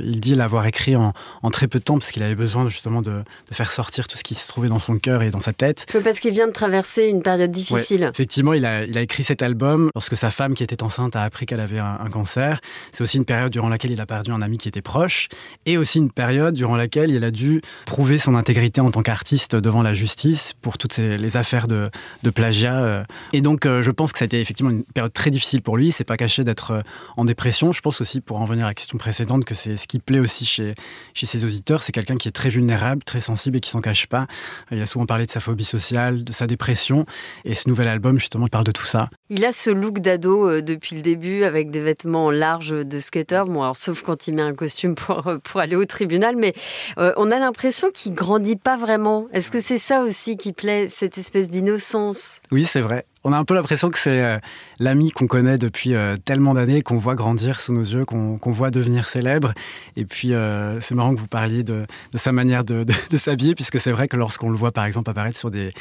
il 0.00 0.20
dit 0.20 0.34
l'avoir 0.34 0.66
écrit 0.66 0.96
en, 0.96 1.12
en, 1.42 1.50
très 1.50 1.68
peu 1.68 1.78
de 1.78 1.84
temps 1.84 1.98
parce 1.98 2.10
qu'il 2.10 2.22
avait 2.22 2.34
besoin 2.34 2.68
justement 2.68 3.02
de, 3.02 3.22
faire 3.50 3.72
sortir 3.72 4.08
tout 4.08 4.16
ce 4.16 4.24
qui 4.24 4.34
se 4.34 4.48
trouvait 4.48 4.68
dans 4.68 4.78
son 4.78 4.98
cœur 4.98 5.22
et 5.22 5.30
dans 5.30 5.40
sa 5.40 5.52
tête. 5.52 5.86
Parce 6.02 6.20
qu'il 6.20 6.32
vient 6.32 6.46
de 6.46 6.52
traverser 6.52 7.06
une 7.06 7.22
période 7.22 7.50
difficile. 7.50 8.10
effectivement, 8.12 8.52
il 8.52 8.64
a, 8.64 8.84
il 8.84 8.96
a 8.96 9.02
écrit 9.02 9.24
cet 9.24 9.42
album 9.42 9.90
lorsque 9.94 10.16
sa 10.16 10.30
femme 10.30 10.54
qui 10.54 10.62
était 10.62 10.71
enceinte 10.80 11.16
a 11.16 11.22
appris 11.22 11.46
qu'elle 11.46 11.60
avait 11.60 11.78
un, 11.78 12.08
cancer. 12.10 12.60
C'est 12.92 13.02
aussi 13.02 13.16
une 13.16 13.24
période 13.24 13.52
durant 13.52 13.68
laquelle 13.68 13.90
il 13.90 14.00
a 14.00 14.06
perdu 14.06 14.32
un 14.32 14.42
ami 14.42 14.58
qui 14.58 14.68
était 14.68 14.82
proche 14.82 15.28
et 15.66 15.76
aussi 15.76 15.98
une 15.98 16.10
période 16.10 16.54
durant 16.54 16.76
laquelle 16.76 17.10
il 17.10 17.24
a 17.24 17.30
dû 17.30 17.62
prouver 17.86 18.18
son 18.18 18.34
intégrité 18.34 18.80
en 18.80 18.90
tant 18.90 19.02
qu'artiste 19.02 19.56
devant 19.56 19.82
la 19.82 19.94
justice 19.94 20.52
pour 20.62 20.78
toutes 20.78 20.96
les 20.96 21.36
affaires 21.36 21.68
de, 21.68 21.90
plagiat. 22.34 22.80
Euh. 22.80 23.04
Et 23.32 23.40
donc, 23.40 23.66
euh, 23.66 23.82
je 23.82 23.90
pense 23.90 24.12
que 24.12 24.18
ça 24.18 24.24
a 24.24 24.26
été 24.26 24.40
effectivement 24.40 24.70
une 24.70 24.84
période 24.84 25.12
très 25.12 25.30
difficile 25.30 25.62
pour 25.62 25.76
lui. 25.76 25.88
Il 25.88 25.92
s'est 25.92 26.04
pas 26.04 26.16
caché 26.16 26.44
d'être 26.44 26.70
euh, 26.70 26.80
en 27.16 27.24
dépression. 27.24 27.72
Je 27.72 27.80
pense 27.80 28.00
aussi, 28.00 28.20
pour 28.20 28.40
en 28.40 28.44
revenir 28.44 28.64
à 28.64 28.68
la 28.68 28.74
question 28.74 28.96
précédente, 28.96 29.44
que 29.44 29.54
c'est 29.54 29.76
ce 29.76 29.86
qui 29.86 29.98
plaît 29.98 30.20
aussi 30.20 30.46
chez, 30.46 30.74
chez 31.12 31.26
ses 31.26 31.44
auditeurs, 31.44 31.82
c'est 31.82 31.92
quelqu'un 31.92 32.16
qui 32.16 32.28
est 32.28 32.32
très 32.32 32.48
vulnérable, 32.48 33.02
très 33.02 33.20
sensible 33.20 33.58
et 33.58 33.60
qui 33.60 33.70
s'en 33.70 33.80
cache 33.80 34.06
pas. 34.06 34.26
Il 34.70 34.80
a 34.80 34.86
souvent 34.86 35.06
parlé 35.06 35.26
de 35.26 35.30
sa 35.30 35.40
phobie 35.40 35.64
sociale, 35.64 36.24
de 36.24 36.32
sa 36.32 36.46
dépression, 36.46 37.04
et 37.44 37.54
ce 37.54 37.68
nouvel 37.68 37.88
album, 37.88 38.18
justement, 38.18 38.46
parle 38.52 38.64
de 38.64 38.72
tout 38.72 38.86
ça. 38.86 39.08
Il 39.34 39.46
a 39.46 39.52
ce 39.52 39.70
look 39.70 40.00
d'ado 40.00 40.46
euh, 40.46 40.60
depuis 40.60 40.94
le 40.94 41.00
début, 41.00 41.44
avec 41.44 41.70
des 41.70 41.80
vêtements 41.80 42.30
larges 42.30 42.84
de 42.84 43.00
skater, 43.00 43.44
bon, 43.46 43.62
alors, 43.62 43.78
sauf 43.78 44.02
quand 44.02 44.28
il 44.28 44.34
met 44.34 44.42
un 44.42 44.52
costume 44.52 44.94
pour, 44.94 45.26
euh, 45.26 45.38
pour 45.38 45.58
aller 45.58 45.74
au 45.74 45.86
tribunal, 45.86 46.36
mais 46.36 46.52
euh, 46.98 47.14
on 47.16 47.30
a 47.30 47.38
l'impression 47.38 47.90
qu'il 47.90 48.12
grandit 48.12 48.56
pas 48.56 48.76
vraiment. 48.76 49.28
Est-ce 49.32 49.50
que 49.50 49.58
c'est 49.58 49.78
ça 49.78 50.02
aussi 50.02 50.36
qui 50.36 50.52
plaît, 50.52 50.90
cette 50.90 51.16
espèce 51.16 51.48
d'innocence? 51.48 52.42
Oui, 52.50 52.64
c'est 52.64 52.82
vrai 52.82 53.06
on 53.24 53.32
a 53.32 53.38
un 53.38 53.44
peu 53.44 53.54
l'impression 53.54 53.90
que 53.90 53.98
c'est 53.98 54.20
euh, 54.20 54.38
l'ami 54.78 55.10
qu'on 55.10 55.26
connaît 55.26 55.58
depuis 55.58 55.94
euh, 55.94 56.16
tellement 56.16 56.54
d'années, 56.54 56.82
qu'on 56.82 56.98
voit 56.98 57.14
grandir 57.14 57.60
sous 57.60 57.72
nos 57.72 57.82
yeux, 57.82 58.04
qu'on 58.04 58.38
voit 58.46 58.70
devenir 58.70 59.08
célèbre. 59.08 59.52
Et 59.96 60.04
puis, 60.04 60.34
euh, 60.34 60.80
c'est 60.80 60.94
marrant 60.94 61.14
que 61.14 61.20
vous 61.20 61.28
parliez 61.28 61.62
de, 61.62 61.86
sa 62.14 62.32
manière 62.32 62.64
de, 62.64 62.84
s'habiller, 63.16 63.54
puisque 63.54 63.78
c'est 63.78 63.92
vrai 63.92 64.08
que 64.08 64.16
lorsqu'on 64.16 64.50
le 64.50 64.56
voit, 64.56 64.72
par 64.72 64.84
exemple, 64.84 65.10
apparaître 65.10 65.38
sur 65.38 65.50
des, 65.50 65.72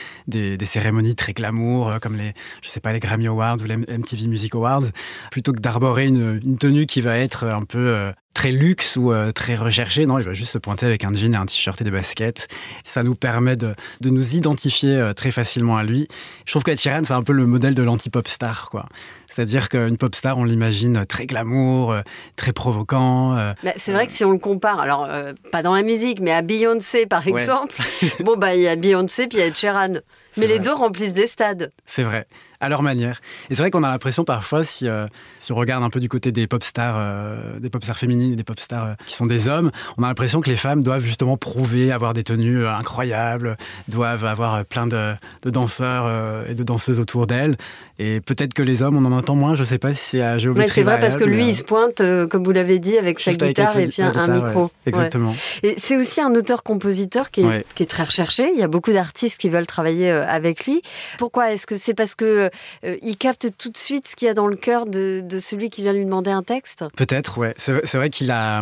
cérémonies 0.64 1.16
très 1.16 1.34
glamour, 1.34 2.00
comme 2.02 2.16
les, 2.16 2.34
je 2.62 2.70
sais 2.70 2.80
pas, 2.80 2.94
les 2.94 3.00
Grammy 3.00 3.28
Awards 3.28 3.58
ou 3.62 3.66
les 3.66 3.78
MTV 3.78 4.28
Music 4.28 4.54
Awards, 4.56 4.86
plutôt 5.32 5.52
que 5.52 5.60
d'arborer 5.60 6.08
une, 6.08 6.40
une, 6.44 6.58
tenue 6.58 6.86
qui 6.86 7.02
va 7.02 7.18
être 7.18 7.46
un 7.46 7.64
peu 7.64 8.12
très 8.34 8.52
luxe 8.52 8.96
ou 8.96 9.12
euh, 9.12 9.32
très 9.32 9.56
recherché. 9.56 10.06
Non, 10.06 10.18
il 10.18 10.26
va 10.26 10.34
juste 10.34 10.52
se 10.52 10.58
pointer 10.58 10.86
avec 10.86 11.04
un 11.04 11.14
jean 11.14 11.34
et 11.34 11.38
un 11.38 11.46
t-shirt 11.46 11.80
et 11.82 11.84
des 11.84 11.92
baskets. 11.92 12.48
Ça 12.84 13.04
nous 13.04 13.16
permet 13.16 13.56
de, 13.56 13.74
de 14.02 14.10
nous 14.10 14.36
identifier 14.36 14.96
euh, 14.96 15.14
très 15.14 15.32
facilement 15.32 15.78
à 15.78 15.84
lui. 15.84 16.08
Je 16.46 16.52
trouve 16.52 16.64
que 16.64 16.76
Sheeran, 16.76 17.04
c'est 17.04 17.14
un 17.14 17.24
peu 17.24 17.34
le 17.34 17.46
modèle 17.46 17.76
de 17.76 17.84
l'anti-pop 17.84 18.28
star, 18.28 18.70
quoi. 18.70 18.86
C'est-à-dire 19.30 19.70
qu'une 19.70 19.98
pop 19.98 20.14
star, 20.14 20.38
on 20.38 20.44
l'imagine 20.44 21.06
très 21.06 21.26
glamour, 21.26 21.92
euh, 21.92 22.02
très 22.36 22.52
provocant. 22.52 23.36
Bah, 23.64 23.74
c'est 23.78 23.94
vrai 23.94 24.06
que 24.06 24.12
si 24.12 24.26
on 24.26 24.32
le 24.32 24.38
compare, 24.38 24.82
alors 24.82 25.08
pas 25.52 25.62
dans 25.62 25.74
la 25.74 25.84
musique, 25.84 26.20
mais 26.20 26.32
à 26.32 26.42
Beyoncé 26.42 27.06
par 27.06 27.26
exemple, 27.28 27.76
bon 28.22 28.36
bah 28.36 28.56
il 28.56 28.62
y 28.62 28.68
a 28.68 28.76
Beyoncé 28.76 29.28
puis 29.28 29.38
il 29.38 29.42
y 29.42 29.44
a 29.44 29.48
Ed 29.48 29.56
Sheeran. 29.56 30.00
Mais 30.38 30.48
les 30.48 30.60
deux 30.60 30.74
remplissent 30.74 31.14
des 31.14 31.28
stades. 31.28 31.72
C'est 31.86 32.04
vrai 32.04 32.28
à 32.62 32.70
leur 32.70 32.84
manière. 32.84 33.20
Et 33.50 33.56
c'est 33.56 33.64
vrai 33.64 33.72
qu'on 33.72 33.84
a 33.84 33.90
l'impression 33.90 34.24
parfois, 34.24 34.64
si, 34.64 34.88
euh, 34.88 35.08
si, 35.40 35.52
on 35.52 35.56
regarde 35.56 35.84
un 35.84 35.90
peu 35.90 36.00
du 36.00 36.08
côté 36.08 36.32
des 36.32 36.48
pop 36.48 36.64
stars, 36.64 36.96
euh, 36.98 37.60
des 37.60 37.70
pop 37.70 37.84
stars 37.84 37.98
féminines 37.98 38.34
et 38.34 38.36
des 38.36 38.44
pop 38.44 38.60
stars 38.60 38.86
euh, 38.86 38.94
qui 39.06 39.16
sont 39.16 39.26
des 39.26 39.48
hommes, 39.48 39.72
on 39.98 40.04
a 40.04 40.08
l'impression 40.08 40.40
que 40.42 40.50
les 40.50 40.56
femmes 40.56 40.84
doivent 40.84 41.04
justement 41.04 41.38
prouver, 41.38 41.92
avoir 41.92 42.14
des 42.14 42.24
tenues 42.24 42.66
incroyables, 42.68 43.58
doivent 43.88 44.26
avoir 44.26 44.64
plein 44.64 44.86
de, 44.86 45.16
de 45.42 45.50
danseurs 45.50 46.48
et 46.48 46.54
de 46.54 46.64
danseuses 46.64 47.00
autour 47.00 47.26
d'elles. 47.26 47.58
Et 48.02 48.22
peut-être 48.22 48.54
que 48.54 48.64
les 48.64 48.82
hommes, 48.82 48.98
on 48.98 49.06
en 49.06 49.16
entend 49.16 49.36
moins. 49.36 49.56
Je 49.56 49.62
ne 49.62 49.66
sais 49.66 49.78
pas 49.78 49.94
si 49.94 50.02
c'est 50.04 50.22
à 50.22 50.38
géométrie. 50.38 50.74
c'est 50.74 50.84
vrai 50.84 51.00
parce 51.00 51.18
que 51.18 51.24
lui, 51.24 51.48
il 51.48 51.56
se 51.56 51.64
pointe, 51.64 52.02
comme 52.30 52.44
vous 52.44 52.52
l'avez 52.52 52.80
dit, 52.80 52.98
avec 52.98 53.20
sa 53.20 53.34
guitare 53.34 53.78
et 53.78 53.88
puis 53.88 54.02
un, 54.02 54.28
micro. 54.28 54.72
exactement. 54.86 55.36
Et 55.64 55.76
c'est 55.78 55.98
aussi 55.98 56.22
un 56.22 56.34
auteur-compositeur 56.34 57.32
qui, 57.32 57.46
qui, 57.76 57.84
est 57.84 57.88
très 57.88 58.04
recherché. 58.04 58.50
Il 58.54 58.60
y 58.60 58.64
a 58.64 58.68
beaucoup 58.68 58.92
d'artistes 58.92 59.40
qui 59.40 59.50
veulent 59.50 59.68
travailler 59.68 60.10
avec 60.10 60.66
lui. 60.66 60.82
Pourquoi 61.18 61.52
Est-ce 61.54 61.68
que 61.68 61.76
c'est 61.76 61.94
parce 61.94 62.16
que 62.16 62.50
euh, 62.84 62.98
il 63.02 63.18
capte 63.18 63.48
tout 63.58 63.70
de 63.70 63.78
suite 63.78 64.08
ce 64.08 64.16
qu'il 64.16 64.28
y 64.28 64.30
a 64.30 64.34
dans 64.34 64.48
le 64.48 64.56
cœur 64.56 64.86
de, 64.86 65.24
celui 65.40 65.70
qui 65.70 65.82
vient 65.82 65.94
lui 65.94 66.06
demander 66.06 66.32
un 66.32 66.44
texte? 66.44 66.86
Peut-être, 66.96 67.38
ouais. 67.38 67.54
C'est 67.58 67.96
vrai 67.96 68.10
qu'il 68.10 68.32
a, 68.32 68.62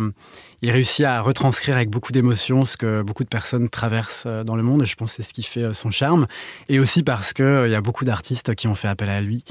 il 0.61 0.71
réussit 0.71 1.05
à 1.05 1.21
retranscrire 1.21 1.75
avec 1.75 1.89
beaucoup 1.89 2.11
d'émotion 2.11 2.65
ce 2.65 2.77
que 2.77 3.01
beaucoup 3.01 3.23
de 3.23 3.29
personnes 3.29 3.69
traversent 3.69 4.23
euh, 4.25 4.43
dans 4.43 4.55
le 4.55 4.63
monde, 4.63 4.83
et 4.83 4.85
je 4.85 4.95
pense 4.95 5.11
que 5.11 5.23
c'est 5.23 5.29
ce 5.29 5.33
qui 5.33 5.43
fait 5.43 5.63
euh, 5.63 5.73
son 5.73 5.91
charme. 5.91 6.27
Et 6.67 6.79
aussi 6.79 7.03
parce 7.03 7.33
qu'il 7.33 7.63
il 7.65 7.71
y 7.71 7.75
a 7.75 7.81
beaucoup 7.81 8.05
d'artistes 8.05 8.55
qui 8.55 8.67
ont 8.67 8.75
fait 8.75 8.87
appel 8.87 9.09
à 9.09 9.21
lui, 9.21 9.43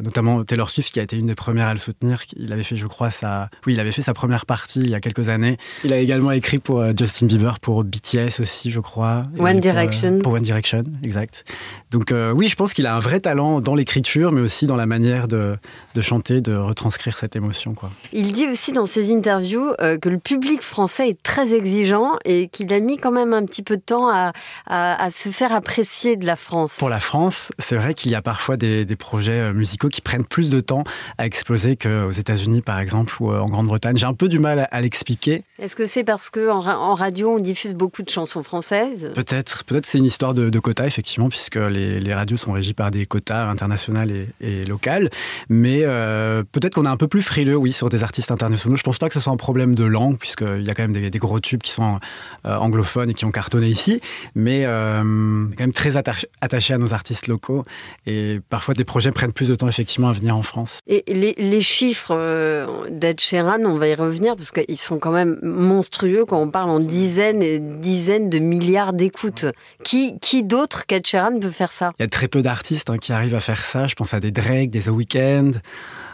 notamment 0.00 0.42
Taylor 0.44 0.70
Swift 0.70 0.92
qui 0.92 1.00
a 1.00 1.02
été 1.02 1.16
une 1.16 1.26
des 1.26 1.34
premières 1.34 1.68
à 1.68 1.72
le 1.72 1.78
soutenir. 1.78 2.22
Il 2.36 2.52
avait 2.52 2.62
fait, 2.62 2.76
je 2.76 2.86
crois, 2.86 3.10
sa, 3.10 3.50
oui, 3.66 3.74
il 3.74 3.80
avait 3.80 3.92
fait 3.92 4.02
sa 4.02 4.14
première 4.14 4.46
partie 4.46 4.80
il 4.80 4.90
y 4.90 4.94
a 4.94 5.00
quelques 5.00 5.28
années. 5.28 5.56
Il 5.84 5.92
a 5.92 5.98
également 5.98 6.30
écrit 6.32 6.58
pour 6.58 6.84
Justin 6.96 7.26
Bieber, 7.26 7.60
pour 7.60 7.84
BTS 7.84 8.40
aussi, 8.40 8.70
je 8.70 8.80
crois. 8.80 9.22
One 9.38 9.60
Direction. 9.60 10.20
Pour, 10.20 10.32
One 10.32 10.42
Direction, 10.42 10.84
exact. 11.02 11.44
Donc 11.90 12.12
oui, 12.34 12.48
je 12.48 12.56
pense 12.56 12.72
qu'il 12.72 12.86
a 12.86 12.94
un 12.94 13.00
vrai 13.00 13.20
talent 13.20 13.60
dans 13.60 13.74
l'écriture 13.74 13.96
mais 14.32 14.40
aussi 14.40 14.66
dans 14.66 14.76
la 14.76 14.86
manière 14.86 15.28
de, 15.28 15.56
de, 15.94 16.00
chanter, 16.00 16.40
de 16.40 16.54
retranscrire 16.54 17.16
cette 17.16 17.36
émotion. 17.36 17.74
Quoi. 17.74 17.90
Il 18.12 18.32
dit 18.32 18.46
aussi 18.46 18.72
dans 18.72 18.86
ses 18.86 19.14
interviews 19.14 19.72
euh, 19.80 19.98
que 19.98 20.08
le 20.08 20.18
public 20.18 20.55
français 20.62 21.08
est 21.08 21.22
très 21.22 21.54
exigeant 21.54 22.12
et 22.24 22.48
qu'il 22.48 22.72
a 22.72 22.80
mis 22.80 22.96
quand 22.96 23.10
même 23.10 23.32
un 23.32 23.44
petit 23.44 23.62
peu 23.62 23.76
de 23.76 23.82
temps 23.82 24.08
à, 24.08 24.32
à, 24.66 25.10
se 25.10 25.30
faire 25.30 25.52
apprécier 25.52 26.16
de 26.16 26.26
la 26.26 26.36
France. 26.36 26.76
Pour 26.78 26.90
la 26.90 27.00
France, 27.00 27.52
c'est 27.58 27.76
vrai 27.76 27.94
qu'il 27.94 28.10
y 28.10 28.14
a 28.14 28.22
parfois 28.22 28.56
des, 28.56 28.84
des, 28.84 28.96
projets 28.96 29.40
euh, 29.40 29.52
musicaux 29.52 29.88
qui 29.88 30.00
prennent 30.00 30.24
plus 30.26 30.50
de 30.50 30.60
temps 30.60 30.84
à 31.18 31.26
exploser 31.26 31.76
qu'aux 31.76 32.10
États-Unis, 32.10 32.62
par 32.62 32.78
exemple, 32.78 33.14
ou 33.20 33.32
euh, 33.32 33.38
en 33.38 33.48
Grande-Bretagne. 33.48 33.96
J'ai 33.96 34.06
un 34.06 34.14
peu 34.14 34.28
du 34.28 34.38
mal 34.38 34.68
à, 34.70 34.80
l'expliquer. 34.80 35.42
Est-ce 35.58 35.76
que 35.76 35.86
c'est 35.86 36.04
parce 36.04 36.30
qu'en 36.30 36.66
en 36.66 36.94
radio, 36.94 37.36
on 37.36 37.38
diffuse 37.38 37.74
beaucoup 37.74 38.02
de 38.02 38.10
chansons 38.10 38.42
françaises? 38.42 39.10
Peut-être. 39.14 39.64
Peut-être 39.64 39.86
c'est 39.86 39.98
une 39.98 40.04
histoire 40.04 40.34
de, 40.34 40.50
de 40.50 40.58
quotas, 40.58 40.86
effectivement, 40.86 41.28
puisque 41.28 41.56
les, 41.56 42.00
les 42.00 42.14
radios 42.14 42.36
sont 42.36 42.52
régies 42.52 42.74
par 42.74 42.90
des 42.90 43.06
quotas 43.06 43.48
internationaux 43.48 43.86
et, 44.40 44.64
local. 44.64 45.10
Mais 45.48 45.82
euh, 45.84 46.42
peut-être 46.50 46.74
qu'on 46.74 46.84
est 46.84 46.88
un 46.88 46.96
peu 46.96 47.08
plus 47.08 47.22
frileux, 47.22 47.56
oui, 47.56 47.72
sur 47.72 47.88
des 47.88 48.02
artistes 48.02 48.30
internationaux. 48.30 48.76
Je 48.76 48.82
pense 48.82 48.98
pas 48.98 49.08
que 49.08 49.14
ce 49.14 49.20
soit 49.20 49.32
un 49.32 49.36
problème 49.36 49.74
de 49.74 49.84
langue, 49.84 50.16
puisqu'il 50.46 50.66
y 50.66 50.70
a 50.70 50.74
quand 50.74 50.88
même 50.88 51.10
des, 51.10 51.18
gros 51.18 51.40
tubes 51.40 51.62
qui 51.62 51.70
sont 51.70 51.98
euh, 52.44 52.56
anglophones 52.56 53.10
et 53.10 53.14
qui 53.14 53.24
ont 53.24 53.30
cartonné 53.30 53.66
ici. 53.66 54.00
Mais 54.34 54.64
euh, 54.64 55.00
quand 55.56 55.60
même 55.60 55.72
très 55.72 55.96
attaché 55.96 56.74
à 56.74 56.78
nos 56.78 56.94
artistes 56.94 57.26
locaux. 57.26 57.64
Et 58.06 58.40
parfois, 58.48 58.74
des 58.74 58.84
projets 58.84 59.10
prennent 59.10 59.32
plus 59.32 59.48
de 59.48 59.54
temps, 59.54 59.68
effectivement, 59.68 60.08
à 60.08 60.12
venir 60.12 60.36
en 60.36 60.42
France. 60.42 60.80
Et 60.86 61.04
les, 61.06 61.60
chiffres 61.60 62.88
d'Ed 62.90 63.20
Sheeran, 63.20 63.64
on 63.64 63.78
va 63.78 63.88
y 63.88 63.94
revenir, 63.94 64.36
parce 64.36 64.50
qu'ils 64.52 64.76
sont 64.76 64.98
quand 64.98 65.10
même 65.10 65.38
monstrueux 65.42 66.24
quand 66.26 66.40
on 66.40 66.50
parle 66.50 66.70
en 66.70 66.80
dizaines 66.80 67.42
et 67.42 67.58
dizaines 67.58 68.30
de 68.30 68.38
milliards 68.38 68.92
d'écoutes. 68.92 69.46
Qui, 69.82 70.18
qui 70.20 70.42
d'autre 70.42 70.86
qu'Ed 70.86 71.06
Sheeran 71.06 71.38
peut 71.40 71.50
faire 71.50 71.72
ça? 71.72 71.92
Il 71.98 72.02
y 72.02 72.06
a 72.06 72.08
très 72.08 72.28
peu 72.28 72.42
d'artistes 72.42 72.90
hein, 72.90 72.98
qui 72.98 73.12
arrivent 73.12 73.34
à 73.34 73.40
faire 73.40 73.64
ça. 73.64 73.86
Je 73.86 73.94
pense 73.94 74.14
à 74.14 74.20
des 74.20 74.30
Drake, 74.30 74.70
des 74.70 74.82
The 74.82 74.88
Weeknd. 74.88 75.52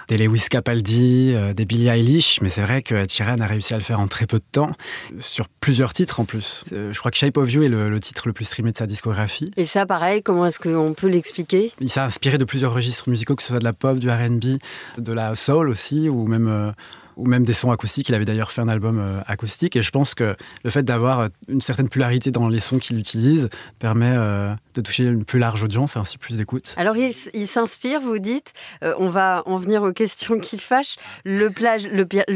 Des 0.09 0.18
Lewis 0.18 0.47
Capaldi, 0.50 1.35
euh, 1.37 1.54
des 1.54 1.64
Billie 1.64 1.88
Eilish, 1.88 2.40
mais 2.40 2.49
c'est 2.49 2.62
vrai 2.62 2.82
que 2.82 2.94
Ed 2.94 3.11
Sheeran 3.11 3.38
a 3.40 3.47
réussi 3.47 3.75
à 3.75 3.78
le 3.78 3.82
faire 3.82 4.00
en 4.00 4.09
très 4.09 4.26
peu 4.26 4.38
de 4.38 4.44
temps, 4.50 4.73
sur 5.18 5.49
plusieurs 5.49 5.92
titres 5.92 6.21
en 6.21 6.25
plus. 6.25 6.64
Euh, 6.73 6.92
je 6.92 6.99
crois 6.99 7.11
que 7.11 7.16
Shape 7.16 7.37
of 7.37 7.52
You 7.52 7.62
est 7.62 7.68
le, 7.68 8.00
titre 8.00 8.26
le 8.26 8.32
plus 8.32 8.44
streamé 8.44 8.73
de 8.73 8.78
sa 8.78 8.87
discographie. 8.87 9.50
Et 9.56 9.66
ça, 9.66 9.87
pareil, 9.87 10.23
comment 10.23 10.47
est-ce 10.47 10.61
qu'on 10.61 10.94
peut 10.94 11.09
l'expliquer? 11.09 11.73
Il 11.80 11.90
s'est 11.90 12.00
inspiré 12.00 12.38
de 12.38 12.44
plusieurs 12.44 12.73
registres 12.73 13.09
musicaux, 13.09 13.37
que 13.37 13.42
ce 13.42 13.49
soit 13.49 13.59
de 13.59 13.64
la 13.64 13.73
pop, 13.73 13.99
du 13.99 14.11
RB, 14.11 14.59
de 14.99 15.12
la 15.12 15.35
soul 15.35 15.68
aussi, 15.68 16.09
ou 16.09 16.26
même... 16.26 16.49
Euh, 16.49 16.71
ou 17.18 17.26
même 17.26 17.44
des 17.44 17.52
sons 17.52 17.71
acoustiques. 17.71 18.09
Il 18.09 18.14
avait 18.14 18.25
d'ailleurs 18.25 18.52
fait 18.52 18.62
un 18.62 18.68
album 18.68 19.23
acoustique 19.26 19.76
et 19.76 19.82
je 19.82 19.90
pense 19.90 20.14
que 20.14 20.35
le 20.64 20.71
fait 20.71 20.82
d'avoir 20.82 21.28
une 21.47 21.61
certaine 21.61 21.90
pluralité 21.90 22.30
dans 22.30 22.49
les 22.49 22.59
sons 22.59 22.78
qu'il 22.78 22.99
utilise 22.99 23.50
permet 23.78 24.14
euh, 24.16 24.54
de 24.74 24.80
toucher 24.80 25.04
une 25.04 25.24
plus 25.24 25.38
large 25.38 25.62
audience 25.62 25.96
et 25.96 25.98
ainsi 25.98 26.18
plus 26.18 26.36
d'écoute. 26.36 26.74
Alors 26.76 26.96
il, 26.96 27.46
s'inspire, 27.46 28.00
vous 28.00 28.18
dites, 28.18 28.52
on 28.82 29.08
va 29.08 29.42
en 29.46 29.56
venir 29.56 29.82
aux 29.82 29.92
questions 29.92 30.38
qui 30.38 30.58
fâchent. 30.58 30.96
Le, 31.24 31.48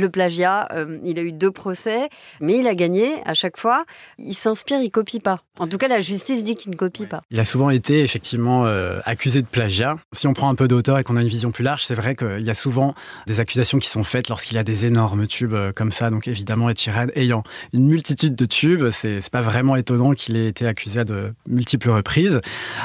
plagiat, 0.09 0.69
il 1.05 1.19
a 1.19 1.23
eu 1.23 1.33
deux 1.33 1.51
procès, 1.51 2.09
mais 2.41 2.59
il 2.59 2.67
a 2.67 2.75
gagné 2.75 3.15
à 3.25 3.35
chaque 3.35 3.57
fois. 3.57 3.85
Il 4.19 4.35
s'inspire, 4.35 4.81
il 4.81 4.91
copie 4.91 5.21
pas. 5.21 5.41
En 5.59 5.67
tout 5.67 5.79
cas, 5.79 5.89
la 5.89 6.01
justice 6.01 6.45
dit 6.45 6.55
qu'il 6.55 6.71
ne 6.71 6.77
copie 6.77 7.07
pas. 7.07 7.23
Il 7.31 7.41
a 7.41 7.45
souvent 7.45 7.71
été 7.71 8.03
effectivement 8.03 8.67
accusé 9.05 9.43
de 9.43 9.47
plagiat. 9.47 9.97
Si 10.13 10.27
on 10.27 10.35
prend 10.35 10.49
un 10.49 10.55
peu 10.55 10.69
d'auteur 10.69 10.99
et 10.99 11.05
qu'on 11.05 11.17
a 11.17 11.23
une 11.23 11.29
vision 11.29 11.51
plus 11.51 11.65
large, 11.65 11.85
c'est 11.85 11.95
vrai 11.95 12.15
qu'il 12.15 12.47
y 12.47 12.51
a 12.51 12.55
souvent 12.55 12.95
des 13.27 13.41
accusations 13.41 13.79
qui 13.79 13.89
sont 13.89 14.05
faites 14.05 14.29
lorsqu'il 14.29 14.59
a 14.59 14.65
des 14.65 14.87
énormes 14.87 15.27
tubes 15.27 15.55
euh, 15.55 15.73
comme 15.73 15.93
ça. 15.93 16.11
Donc 16.11 16.29
évidemment, 16.29 16.69
Ed 16.69 16.79
ayant 17.15 17.43
une 17.73 17.87
multitude 17.87 18.35
de 18.35 18.47
tubes, 18.47 18.91
c'est 18.91 19.29
pas 19.31 19.43
vraiment 19.43 19.77
étonnant 19.77 20.13
qu'il 20.13 20.37
ait 20.37 20.49
été 20.49 20.67
accusé 20.67 21.01
à 21.01 21.05
de 21.05 21.35
multiples 21.49 21.91
reprises. 21.91 22.26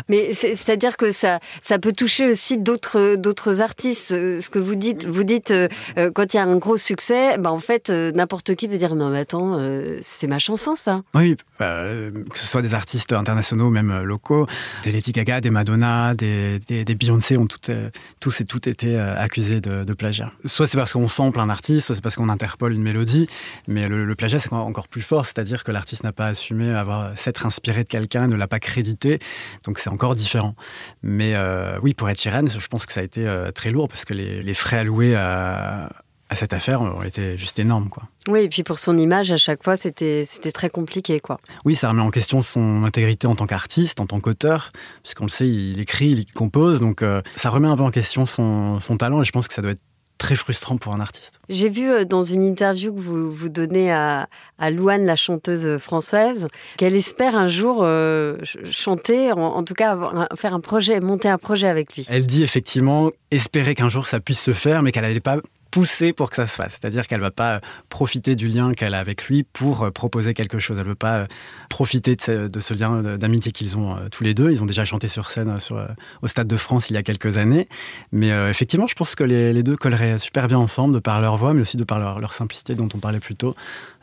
Mais 0.10 0.34
c'est-à-dire 0.34 0.98
que 0.98 1.12
ça, 1.12 1.40
ça 1.62 1.80
peut 1.80 1.94
toucher 1.94 2.30
aussi 2.32 2.58
d'autres 2.58 3.16
d'autres 3.16 3.62
artistes. 3.62 4.12
Euh, 4.12 4.42
ce 4.42 4.50
que 4.50 4.60
vous 4.60 4.76
dites, 4.76 5.06
vous 5.06 5.24
dites 5.24 5.52
euh, 5.52 5.68
quand 6.14 6.34
il 6.34 6.38
y 6.38 6.40
a 6.40 6.44
un 6.44 6.56
gros 6.58 6.78
succès, 6.78 7.38
bah 7.38 7.52
en 7.52 7.60
fait 7.60 7.90
n'importe 7.90 8.56
qui 8.56 8.68
peut 8.68 8.78
dire 8.78 8.96
non 8.96 9.10
mais 9.10 9.20
attends, 9.20 9.60
c'est 10.02 10.28
ma 10.28 10.40
chanson 10.40 10.76
ça. 10.76 11.02
Oui, 11.14 11.36
que 11.60 12.12
ce 12.36 12.48
soit 12.48 12.62
des 12.62 12.74
artistes 12.74 13.14
internationaux 13.14 13.68
ou 13.68 13.72
même 13.72 14.02
locaux, 14.04 14.48
des 14.84 14.92
Lady 14.92 15.12
Gaga, 15.12 15.42
des 15.42 15.50
Madonna, 15.50 16.14
des, 16.16 16.60
des, 16.60 16.96
Beyoncé 16.96 17.38
ont 17.38 17.46
toutes, 17.46 17.72
tous 18.20 18.42
et 18.42 18.46
toutes 18.46 18.68
été 18.68 18.98
accusés 18.98 19.62
de, 19.62 19.84
de 19.84 19.94
plagiat. 19.94 20.32
Soit 20.46 20.68
c'est 20.68 20.78
parce 20.78 20.94
qu'on 20.94 21.08
sample 21.08 21.40
un 21.40 21.50
artiste 21.50 21.72
soit 21.80 21.96
c'est 21.96 22.02
parce 22.02 22.16
qu'on 22.16 22.30
interpole 22.30 22.74
une 22.74 22.82
mélodie, 22.82 23.28
mais 23.68 23.88
le, 23.88 24.16
plagiat 24.16 24.40
c'est 24.40 24.52
encore 24.52 24.88
plus 24.88 25.02
fort, 25.02 25.26
c'est-à-dire 25.26 25.64
que 25.64 25.72
l'artiste 25.72 26.04
n'a 26.04 26.12
pas 26.12 26.28
assumé 26.28 26.74
avoir 26.74 27.18
s'être 27.18 27.46
inspiré 27.46 27.84
de 27.84 27.90
quelqu'un, 27.90 28.28
ne 28.28 28.36
l'a 28.36 28.48
pas 28.48 28.60
crédité, 28.60 29.20
donc 29.66 29.80
c'est 29.80 29.90
encore 29.90 30.16
différent. 30.16 30.56
Mais 31.04 31.36
euh, 31.36 31.78
oui, 31.82 31.94
pour 31.94 32.10
Ed 32.10 32.20
Sheeran, 32.20 32.48
je 32.48 32.68
pense 32.68 32.86
que 32.86 32.94
ça 32.94 33.02
a 33.02 33.04
été 33.04 33.28
euh, 33.28 33.52
très 33.52 33.72
lourd 33.72 33.88
parce 33.88 34.06
que 34.06 34.14
les, 34.14 34.54
frais 34.54 34.80
alloués 34.80 35.16
à, 35.16 35.90
à 36.32 36.36
cette 36.36 36.54
affaire 36.54 36.82
ont 36.82 37.04
été 37.04 37.38
juste 37.38 37.60
énormes. 37.60 37.90
Quoi. 37.90 38.04
Oui, 38.30 38.44
et 38.44 38.50
puis 38.50 38.64
pour 38.64 38.80
son 38.80 38.98
image, 38.98 39.32
à 39.32 39.38
chaque 39.38 39.64
fois, 39.64 39.76
c'était, 39.76 40.24
c'était 40.26 40.54
très 40.54 40.70
compliqué. 40.70 41.20
quoi. 41.20 41.38
Oui, 41.66 41.76
ça 41.76 41.90
remet 41.90 42.02
en 42.02 42.10
question 42.10 42.40
son 42.40 42.86
intégrité 42.86 43.28
en 43.28 43.36
tant 43.36 43.46
qu'artiste, 43.46 44.00
en 44.00 44.06
tant 44.06 44.22
qu'auteur, 44.22 44.72
puisqu'on 45.04 45.26
le 45.26 45.30
sait, 45.30 45.50
il 45.50 45.82
écrit, 45.82 46.08
il 46.08 46.26
compose, 46.32 46.80
donc 46.80 47.02
euh, 47.02 47.22
ça 47.36 47.50
remet 47.50 47.68
un 47.68 47.76
peu 47.76 47.84
en 47.84 47.92
question 47.92 48.26
son, 48.26 48.80
son 48.80 48.96
talent, 48.96 49.22
et 49.22 49.26
je 49.26 49.32
pense 49.34 49.50
que 49.50 49.54
ça 49.54 49.62
doit 49.62 49.72
être 49.72 49.82
très 50.22 50.36
frustrant 50.36 50.78
pour 50.78 50.94
un 50.94 51.00
artiste. 51.00 51.40
J'ai 51.50 51.68
vu 51.68 51.90
euh, 51.90 52.06
dans 52.06 52.22
une 52.22 52.44
interview 52.44 52.94
que 52.94 53.00
vous, 53.00 53.32
vous 53.32 53.50
donnez 53.50 53.92
à, 53.92 54.30
à 54.60 54.70
Louane, 54.70 55.04
la 55.04 55.16
chanteuse 55.16 55.80
française, 55.80 56.48
qu'elle 56.78 56.96
espère 56.96 57.36
un 57.36 57.48
jour 57.48 57.80
euh, 57.82 58.38
chanter, 58.70 59.32
en, 59.32 59.63
tout 59.63 59.74
cas 59.74 59.98
faire 60.36 60.54
un 60.54 60.60
projet, 60.60 61.00
monter 61.00 61.28
un 61.28 61.40
projet 61.40 61.68
avec 61.68 61.96
lui. 61.96 62.06
Elle 62.08 62.28
dit 62.28 62.44
effectivement 62.44 63.10
espérer 63.32 63.74
qu'un 63.74 63.90
jour 63.90 64.08
ça 64.08 64.20
puisse 64.20 64.42
se 64.42 64.54
faire, 64.54 64.84
mais 64.84 64.92
qu'elle 64.92 65.04
n'allait 65.04 65.20
pas 65.20 65.38
pousser 65.72 66.13
pour 66.13 66.30
que 66.30 66.36
ça 66.36 66.46
se 66.46 66.56
fasse. 66.56 66.74
C'est-à-dire 66.74 67.08
qu'elle 67.08 67.22
va 67.22 67.32
pas 67.32 67.62
profiter 67.90 68.36
du 68.36 68.48
lien 68.48 68.72
qu'elle 68.74 68.94
a 68.94 69.00
avec 69.00 69.25
lui 69.25 69.44
pour 69.44 69.84
euh, 69.84 69.92
proposer 69.92 70.34
quelque 70.34 70.60
chose. 70.60 70.78
Elle 70.78 70.84
ne 70.84 70.90
veut 70.90 70.96
pas 70.96 71.20
euh, 71.20 71.25
profiter 71.70 72.16
de 72.16 72.60
ce, 72.60 72.74
lien 72.74 73.01
d'amitié 73.18 73.51
qu'ils 73.51 73.78
ont 73.78 73.96
euh, 73.96 74.10
tous 74.10 74.24
les 74.24 74.34
deux. 74.34 74.51
Ils 74.51 74.62
ont 74.62 74.66
déjà 74.66 74.86
chanté 74.86 75.08
sur 75.08 75.32
scène 75.32 75.58
sur, 75.58 75.84
au 76.22 76.28
Stade 76.28 76.48
de 76.48 76.58
France 76.58 76.90
il 76.90 76.94
y 76.94 76.98
a 76.98 77.04
quelques 77.04 77.38
années. 77.38 77.68
Mais 78.12 78.30
effectivement, 78.50 78.88
je 78.88 78.96
pense 78.96 79.16
que 79.16 79.24
les, 79.24 79.63
deux 79.63 79.78
colleraient 79.78 80.18
super 80.18 80.48
bien 80.48 80.58
ensemble 80.58 80.94
de 80.94 81.00
par 81.00 81.22
leur 81.22 81.38
voix, 81.38 81.54
mais 81.54 81.62
aussi 81.62 81.78
de 81.78 81.84
par 81.84 82.00
leur, 82.00 82.34
simplicité 82.34 82.75
dont 82.75 82.90
on 82.94 83.00
parlait 83.00 83.20
plus 83.20 83.36
tôt. 83.36 83.56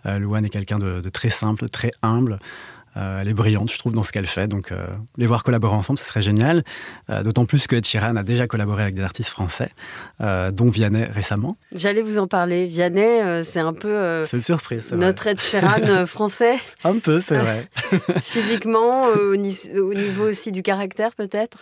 Louane 0.04 0.44
est 0.44 0.48
quelqu'un 0.48 0.78
de, 0.78 1.00
de, 1.00 1.08
très 1.10 1.28
simple, 1.28 1.68
très 1.68 1.90
humble. 2.02 2.38
Euh, 2.98 3.20
elle 3.20 3.28
est 3.28 3.34
brillante, 3.34 3.70
je 3.70 3.78
trouve, 3.78 3.92
dans 3.92 4.02
ce 4.02 4.12
qu'elle 4.12 4.26
fait. 4.26 4.48
Donc, 4.48 4.72
euh, 4.72 4.87
les 5.16 5.26
voir 5.26 5.44
collaborer 5.44 5.76
ensemble, 5.76 5.98
ce 5.98 6.04
serait 6.04 6.22
génial. 6.22 6.64
Euh, 7.11 7.22
d'autant 7.22 7.44
plus 7.44 7.66
que 7.66 7.76
Ed 7.76 7.84
Sheeran 7.84 8.16
a 8.16 8.22
déjà 8.22 8.46
collaboré 8.46 8.82
avec 8.82 8.94
des 8.94 9.02
artistes 9.02 9.30
français, 9.30 9.70
dont 10.20 10.68
Vianney 10.68 11.04
récemment. 11.04 11.56
J'allais 11.72 12.02
vous 12.02 12.18
en 12.18 12.26
parler. 12.26 12.66
Vianney, 12.66 13.44
c'est 13.44 13.61
un 13.61 13.72
peu. 13.72 14.24
c'est 14.24 14.37
une 14.37 14.42
surprise. 14.42 14.92
Notre 14.92 15.26
Ed 15.28 15.40
Sheeran 15.40 16.06
français. 16.06 16.56
un 16.84 16.98
peu, 16.98 17.20
c'est 17.20 17.38
vrai. 17.38 17.68
Physiquement, 18.22 19.04
au, 19.06 19.37
niveau 19.37 20.28
aussi 20.28 20.52
du 20.52 20.62
caractère, 20.62 21.14
peut-être? 21.14 21.58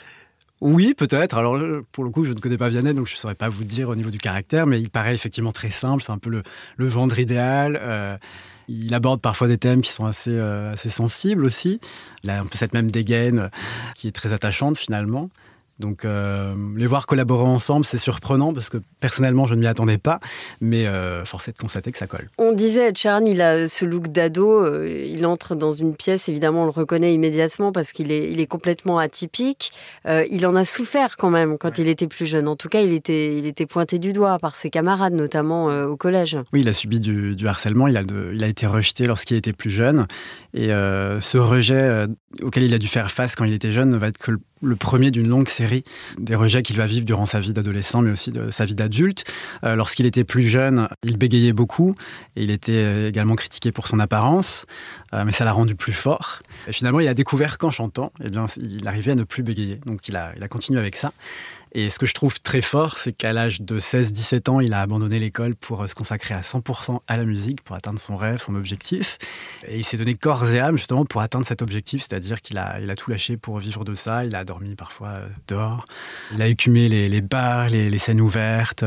Oui, 0.63 0.95
peut-être. 0.97 1.37
Alors, 1.37 1.59
pour 1.93 2.05
le 2.05 2.11
coup, 2.11 2.25
je 2.25 2.33
ne 2.33 2.39
connais 2.39 2.57
pas 2.57 2.69
Vianney, 2.69 2.95
donc 2.95 3.09
je 3.09 3.15
ne 3.15 3.19
saurais 3.19 3.35
pas 3.35 3.51
vous 3.51 3.65
dire 3.65 3.91
au 3.91 3.95
niveau 3.95 4.11
du 4.11 4.19
caractère, 4.19 4.67
mais 4.67 4.81
il 4.81 4.89
paraît 4.89 5.15
effectivement 5.15 5.53
très 5.53 5.71
simple. 5.71 6.03
C'est 6.03 6.13
un 6.13 6.19
peu 6.19 6.31
le, 6.31 6.43
le 6.77 6.89
gendre 6.89 7.19
idéal. 7.19 8.19
Il 8.69 8.95
aborde 8.95 9.21
parfois 9.21 9.49
des 9.49 9.59
thèmes 9.59 9.81
qui 9.81 9.93
sont 9.93 10.05
assez, 10.05 10.33
euh, 10.33 10.73
assez 10.73 10.89
sensibles 10.89 11.45
aussi. 11.45 11.81
Un 12.27 12.45
peu 12.45 12.59
cette 12.59 12.75
même 12.75 12.91
dégaine 12.91 13.39
euh, 13.39 13.49
qui 13.95 14.09
est 14.09 14.13
très 14.13 14.33
attachante 14.33 14.77
finalement. 14.77 15.29
Donc 15.79 16.05
euh, 16.05 16.55
les 16.77 16.87
voir 16.87 17.07
collaborer 17.07 17.45
ensemble, 17.45 17.85
c'est 17.85 17.99
surprenant 17.99 18.53
parce 18.53 18.71
que 18.71 18.79
personnellement, 19.01 19.47
je 19.47 19.55
ne 19.55 19.61
m'y 19.61 19.67
attendais 19.67 19.99
pas, 19.99 20.21
mais 20.61 20.87
euh, 20.87 21.25
force 21.25 21.49
est 21.49 21.53
de 21.53 21.59
constater 21.59 21.93
que 21.93 21.99
ça 21.99 22.07
colle. 22.07 22.31
On 22.39 22.53
disait, 22.53 22.93
Charn, 22.95 23.27
il 23.27 23.43
a 23.43 23.69
ce 23.69 23.85
look 23.85 24.09
d'ado, 24.09 24.65
euh, 24.65 25.07
il 25.07 25.27
entre 25.27 25.55
dans 25.55 25.73
une 25.73 25.95
pièce, 25.95 26.29
évidemment, 26.29 26.63
on 26.63 26.65
le 26.65 26.71
reconnaît 26.71 27.13
immédiatement 27.13 27.73
parce 27.73 27.93
qu'il 27.93 28.11
est, 28.11 28.31
il 28.31 28.41
est 28.41 28.47
complètement 28.47 28.99
atypique. 28.99 29.73
il 30.07 30.47
en 30.47 30.57
a 30.57 30.65
souffert 30.65 31.17
quand 31.17 31.31
même 31.31 31.59
quand 31.59 31.79
il 31.79 31.89
était 31.89 32.07
plus 32.07 32.27
jeune. 32.27 32.49
En 32.49 32.57
tout 32.57 32.69
cas, 32.69 32.81
il 32.81 32.93
était, 32.93 33.37
il 33.37 33.47
était 33.47 33.67
pointé 33.67 33.99
du 33.99 34.13
doigt 34.13 34.39
par 34.39 34.55
ses 34.55 34.71
camarades, 34.71 35.13
notamment 35.13 35.67
au 35.67 35.97
collège. 35.97 36.39
Oui, 36.53 36.61
il 36.63 36.69
a 36.69 36.73
subi 36.73 36.99
du, 36.99 37.47
harcèlement, 37.47 37.87
il 37.89 37.97
a, 37.97 38.03
il 38.33 38.43
a 38.43 38.47
été 38.47 38.67
rejeté 38.67 39.07
lorsqu'il 39.07 39.37
était 39.37 39.53
plus 39.53 39.71
jeune. 39.71 40.07
Et 40.55 40.69
ce 40.69 41.39
rejet 41.39 42.07
auquel 42.43 42.65
il 42.65 42.75
a 42.75 42.79
dû 42.79 42.89
faire 42.89 43.11
face 43.11 43.35
quand 43.35 43.45
il 43.45 43.53
était 43.53 43.73
jeune 43.73 43.91
ne 43.91 43.97
va 43.97 44.09
être 44.09 44.19
que 44.19 44.31
le 44.31 44.41
le 44.67 44.77
premier 44.77 45.11
d'une 45.11 45.29
longue 45.29 45.49
série 45.49 45.85
des 46.19 46.35
rejets 46.35 46.63
qu'il 46.63 46.77
va 46.77 46.87
vivre 46.87 47.07
durant 47.07 47.27
sa 47.27 47.41
vie 47.41 47.53
d'adolescent, 47.53 48.03
mais 48.03 48.11
aussi 48.11 48.33
de 48.33 48.51
sa 48.51 48.65
vie 48.65 48.75
d'adulte. 48.75 49.25
Euh, 49.65 49.77
lorsqu'il 49.77 50.07
était 50.07 50.25
plus 50.25 50.49
jeune, 50.49 50.89
il 51.05 51.17
bégayait 51.17 51.53
beaucoup 51.53 51.95
et 52.35 52.43
il 52.43 52.51
était 52.51 53.09
également 53.09 53.37
critiqué 53.37 53.73
pour 53.73 53.89
son 53.89 54.01
apparence, 54.01 54.67
euh, 55.13 55.25
mais 55.25 55.33
ça 55.33 55.45
l'a 55.45 55.53
rendu 55.53 55.75
plus 55.75 55.93
fort. 55.93 56.41
Et 56.67 56.73
finalement, 56.73 57.01
il 57.01 57.09
a 57.09 57.15
découvert 57.15 57.59
qu'en 57.59 57.71
chantant, 57.71 58.13
eh 58.25 58.29
bien, 58.29 58.47
il 58.57 58.87
arrivait 58.89 59.13
à 59.13 59.15
ne 59.15 59.25
plus 59.25 59.43
bégayer. 59.43 59.77
Donc 59.87 60.09
il 60.09 60.17
a, 60.17 60.33
il 60.37 60.43
a 60.43 60.49
continué 60.49 60.79
avec 60.79 60.97
ça. 60.97 61.13
Et 61.79 61.91
ce 61.91 61.99
que 61.99 62.07
je 62.07 62.15
trouve 62.15 62.41
très 62.41 62.63
fort, 62.63 62.97
c'est 62.97 63.13
qu'à 63.13 63.35
l'âge 63.35 63.61
de 63.61 63.79
16-17 63.79 64.49
ans, 64.49 64.61
il 64.61 64.73
a 64.73 64.81
abandonné 64.81 65.19
l'école 65.19 65.55
pour 65.55 65.83
euh, 65.83 65.87
se 65.87 65.95
consacrer 65.95 66.33
à 66.33 66.41
100% 66.41 67.01
à 67.07 67.17
la 67.19 67.25
musique, 67.25 67.61
pour 67.61 67.77
atteindre 67.77 67.99
son 67.99 68.17
rêve, 68.17 68.39
son 68.39 68.55
objectif. 68.55 69.19
Et 69.69 69.77
il 69.77 69.85
s'est 69.85 69.99
donné 69.99 70.15
corps 70.15 70.51
et 70.51 70.59
âme 70.59 70.79
justement 70.79 71.05
pour 71.05 71.21
atteindre 71.21 71.45
cet 71.45 71.61
objectif, 71.61 72.01
c'est-à-dire 72.01 72.41
qu'il 72.41 72.57
a, 72.57 72.81
il 72.81 72.89
a 72.89 72.95
tout 72.95 73.11
lâché 73.11 73.37
pour 73.37 73.59
vivre 73.59 73.85
de 73.85 73.95
ça. 73.95 74.25
Il 74.25 74.35
a 74.35 74.45
dormi 74.45 74.75
parfois 74.75 75.09
euh, 75.09 75.29
dehors. 75.49 75.85
Il 76.33 76.41
a 76.41 76.47
écumé 76.47 76.89
les, 76.89 77.21
bars, 77.21 77.69
les, 77.69 77.99
scènes 77.99 78.23
ouvertes, 78.23 78.83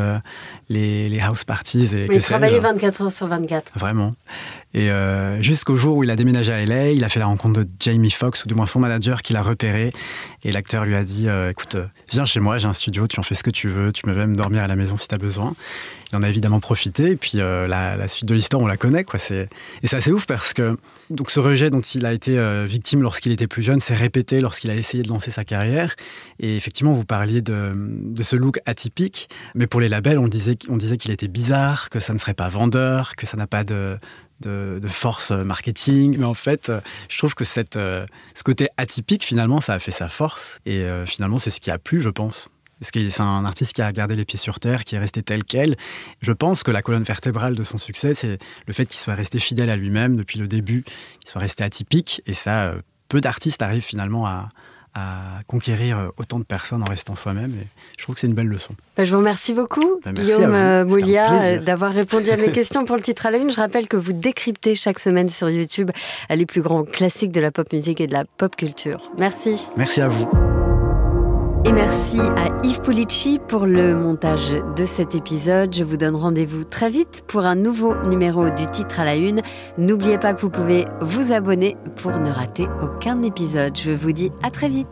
les, 0.69 1.19
house 1.21 1.43
parties. 1.43 1.95
Et 1.95 2.07
il 2.11 2.21
travaillait 2.23 2.59
24 2.59 3.03
heures 3.03 3.11
sur 3.11 3.27
24. 3.27 3.77
Vraiment. 3.77 4.13
Et 4.73 4.89
jusqu'au 5.41 5.75
jour 5.75 5.97
où 5.97 6.03
il 6.03 6.11
a 6.11 6.15
déménagé 6.15 6.51
à 6.51 6.63
LA, 6.63 6.91
il 6.91 7.03
a 7.03 7.09
fait 7.09 7.19
la 7.19 7.25
rencontre 7.25 7.63
de 7.63 7.67
Jamie 7.79 8.11
Foxx, 8.11 8.45
ou 8.45 8.47
du 8.47 8.53
moins 8.53 8.67
son 8.67 8.79
manager, 8.79 9.23
qui 9.23 9.33
l'a 9.33 9.41
repéré. 9.41 9.91
Et 10.43 10.51
l'acteur 10.51 10.85
lui 10.85 10.95
a 10.95 11.03
dit 11.03 11.27
Écoute, 11.49 11.75
viens 12.11 12.25
chez 12.25 12.39
moi, 12.39 12.59
j'ai 12.59 12.67
un 12.67 12.73
studio, 12.73 13.07
tu 13.07 13.19
en 13.19 13.23
fais 13.23 13.35
ce 13.35 13.43
que 13.43 13.49
tu 13.49 13.67
veux, 13.67 13.91
tu 13.91 14.03
peux 14.03 14.13
même 14.13 14.35
dormir 14.35 14.63
à 14.63 14.67
la 14.67 14.75
maison 14.75 14.95
si 14.95 15.07
tu 15.07 15.15
as 15.15 15.17
besoin. 15.17 15.55
Il 16.11 16.15
en 16.15 16.23
a 16.23 16.29
évidemment 16.29 16.59
profité, 16.59 17.11
et 17.11 17.15
puis 17.15 17.33
euh, 17.35 17.67
la, 17.67 18.07
suite 18.07 18.27
de 18.27 18.33
l'histoire, 18.33 18.61
on 18.63 18.67
la 18.67 18.77
connaît. 18.77 19.03
Quoi. 19.03 19.19
Et 19.31 19.47
c'est 19.87 19.95
assez 19.95 20.11
ouf 20.11 20.25
parce 20.25 20.53
que 20.53 20.75
donc, 21.11 21.29
ce 21.29 21.39
rejet 21.39 21.69
dont 21.69 21.81
il 21.81 22.05
a 22.05 22.13
été 22.13 22.39
euh, 22.39 22.65
victime 22.67 23.03
lorsqu'il 23.03 23.31
était 23.31 23.47
plus 23.47 23.61
jeune 23.61 23.79
s'est 23.79 23.95
répété 23.95 24.39
lorsqu'il 24.39 24.71
a 24.71 24.75
essayé 24.75 25.03
de 25.03 25.09
lancer 25.09 25.29
sa 25.29 25.43
carrière. 25.43 25.95
Et 26.39 26.55
effectivement, 26.55 26.93
vous 26.93 27.05
parliez 27.05 27.41
de, 27.41 27.73
de 27.75 28.23
ce 28.23 28.35
look 28.35 28.59
atypique, 28.65 29.29
mais 29.53 29.67
pour 29.67 29.81
les 29.81 29.89
labels, 29.89 30.17
on 30.17 30.27
disait, 30.27 30.57
on 30.67 30.77
disait 30.77 30.97
qu'il 30.97 31.11
était 31.11 31.27
bizarre, 31.27 31.89
que 31.89 31.99
ça 31.99 32.13
ne 32.13 32.17
serait 32.17 32.33
pas 32.33 32.49
vendeur, 32.49 33.15
que 33.15 33.27
ça 33.27 33.37
n'a 33.37 33.45
pas 33.45 33.63
de, 33.63 33.99
de, 34.41 34.79
force 34.87 35.31
marketing. 35.31 36.17
Mais 36.17 36.25
en 36.25 36.33
fait, 36.33 36.71
je 37.09 37.17
trouve 37.17 37.35
que 37.35 37.43
cette, 37.43 37.77
euh, 37.77 38.05
ce 38.35 38.43
côté 38.43 38.69
atypique, 38.77 39.23
finalement, 39.23 39.61
ça 39.61 39.73
a 39.73 39.79
fait 39.79 39.91
sa 39.91 40.09
force. 40.09 40.59
Et 40.65 40.85
finalement, 41.05 41.37
c'est 41.37 41.49
ce 41.49 41.59
qui 41.59 41.71
a 41.71 41.77
plu, 41.77 42.01
je 42.01 42.09
pense. 42.09 42.49
Parce 42.79 42.91
que 42.91 43.09
c'est 43.09 43.21
un 43.21 43.43
artiste 43.45 43.73
qui 43.73 43.81
a 43.81 43.91
gardé 43.91 44.15
les 44.15 44.23
pieds 44.23 44.39
sur 44.39 44.59
terre, 44.59 44.85
qui 44.85 44.95
est 44.95 44.99
resté 44.99 45.21
tel 45.21 45.43
quel. 45.43 45.75
Je 46.21 46.31
pense 46.31 46.63
que 46.63 46.71
la 46.71 46.81
colonne 46.81 47.03
vertébrale 47.03 47.55
de 47.55 47.63
son 47.63 47.77
succès, 47.77 48.13
c'est 48.13 48.37
le 48.67 48.73
fait 48.73 48.85
qu'il 48.85 48.99
soit 48.99 49.15
resté 49.15 49.37
fidèle 49.39 49.69
à 49.69 49.75
lui-même 49.75 50.15
depuis 50.15 50.39
le 50.39 50.47
début, 50.47 50.83
qu'il 51.19 51.29
soit 51.29 51.41
resté 51.41 51.63
atypique. 51.63 52.21
Et 52.25 52.33
ça, 52.33 52.67
euh, 52.67 52.81
peu 53.09 53.19
d'artistes 53.19 53.61
arrivent 53.61 53.83
finalement 53.83 54.25
à, 54.25 54.47
à 54.93 55.39
conquérir 55.47 56.11
autant 56.17 56.39
de 56.39 56.43
personnes 56.43 56.83
en 56.83 56.89
restant 56.89 57.15
soi-même. 57.15 57.51
Et 57.61 57.67
je 57.97 58.03
trouve 58.03 58.15
que 58.15 58.21
c'est 58.21 58.27
une 58.27 58.33
belle 58.33 58.47
leçon. 58.47 58.73
Bah, 58.97 59.05
je 59.05 59.11
vous 59.11 59.19
remercie 59.19 59.53
beaucoup, 59.53 59.99
bah, 60.03 60.11
Guillaume 60.11 60.83
Moulia, 60.83 61.57
d'avoir 61.59 61.91
répondu 61.91 62.29
à 62.29 62.37
mes 62.37 62.51
questions 62.53 62.85
pour 62.85 62.95
le 62.95 63.01
titre 63.01 63.25
à 63.25 63.31
la 63.31 63.37
une. 63.37 63.51
Je 63.51 63.57
rappelle 63.57 63.87
que 63.87 63.97
vous 63.97 64.13
décryptez 64.13 64.75
chaque 64.75 64.99
semaine 64.99 65.29
sur 65.29 65.49
YouTube 65.49 65.91
les 66.29 66.45
plus 66.45 66.61
grands 66.61 66.83
classiques 66.83 67.31
de 67.31 67.41
la 67.41 67.51
pop 67.51 67.71
musique 67.71 68.01
et 68.01 68.07
de 68.07 68.13
la 68.13 68.25
pop 68.25 68.55
culture. 68.55 69.11
Merci. 69.17 69.67
Merci 69.77 70.01
à 70.01 70.07
vous. 70.07 70.48
Et 71.65 71.73
merci 71.73 72.19
à 72.19 72.47
Yves 72.63 72.81
Pulici 72.81 73.39
pour 73.47 73.65
le 73.65 73.93
montage 73.95 74.55
de 74.77 74.85
cet 74.85 75.13
épisode. 75.13 75.73
Je 75.73 75.83
vous 75.83 75.97
donne 75.97 76.15
rendez-vous 76.15 76.63
très 76.63 76.89
vite 76.89 77.23
pour 77.27 77.41
un 77.41 77.55
nouveau 77.55 77.95
numéro 78.07 78.49
du 78.49 78.65
titre 78.67 78.99
à 78.99 79.05
la 79.05 79.15
une. 79.15 79.41
N'oubliez 79.77 80.17
pas 80.17 80.33
que 80.33 80.41
vous 80.41 80.49
pouvez 80.49 80.85
vous 81.01 81.33
abonner 81.33 81.75
pour 81.97 82.11
ne 82.11 82.31
rater 82.31 82.67
aucun 82.81 83.21
épisode. 83.23 83.77
Je 83.77 83.91
vous 83.91 84.13
dis 84.13 84.31
à 84.41 84.51
très 84.51 84.69
vite. 84.69 84.87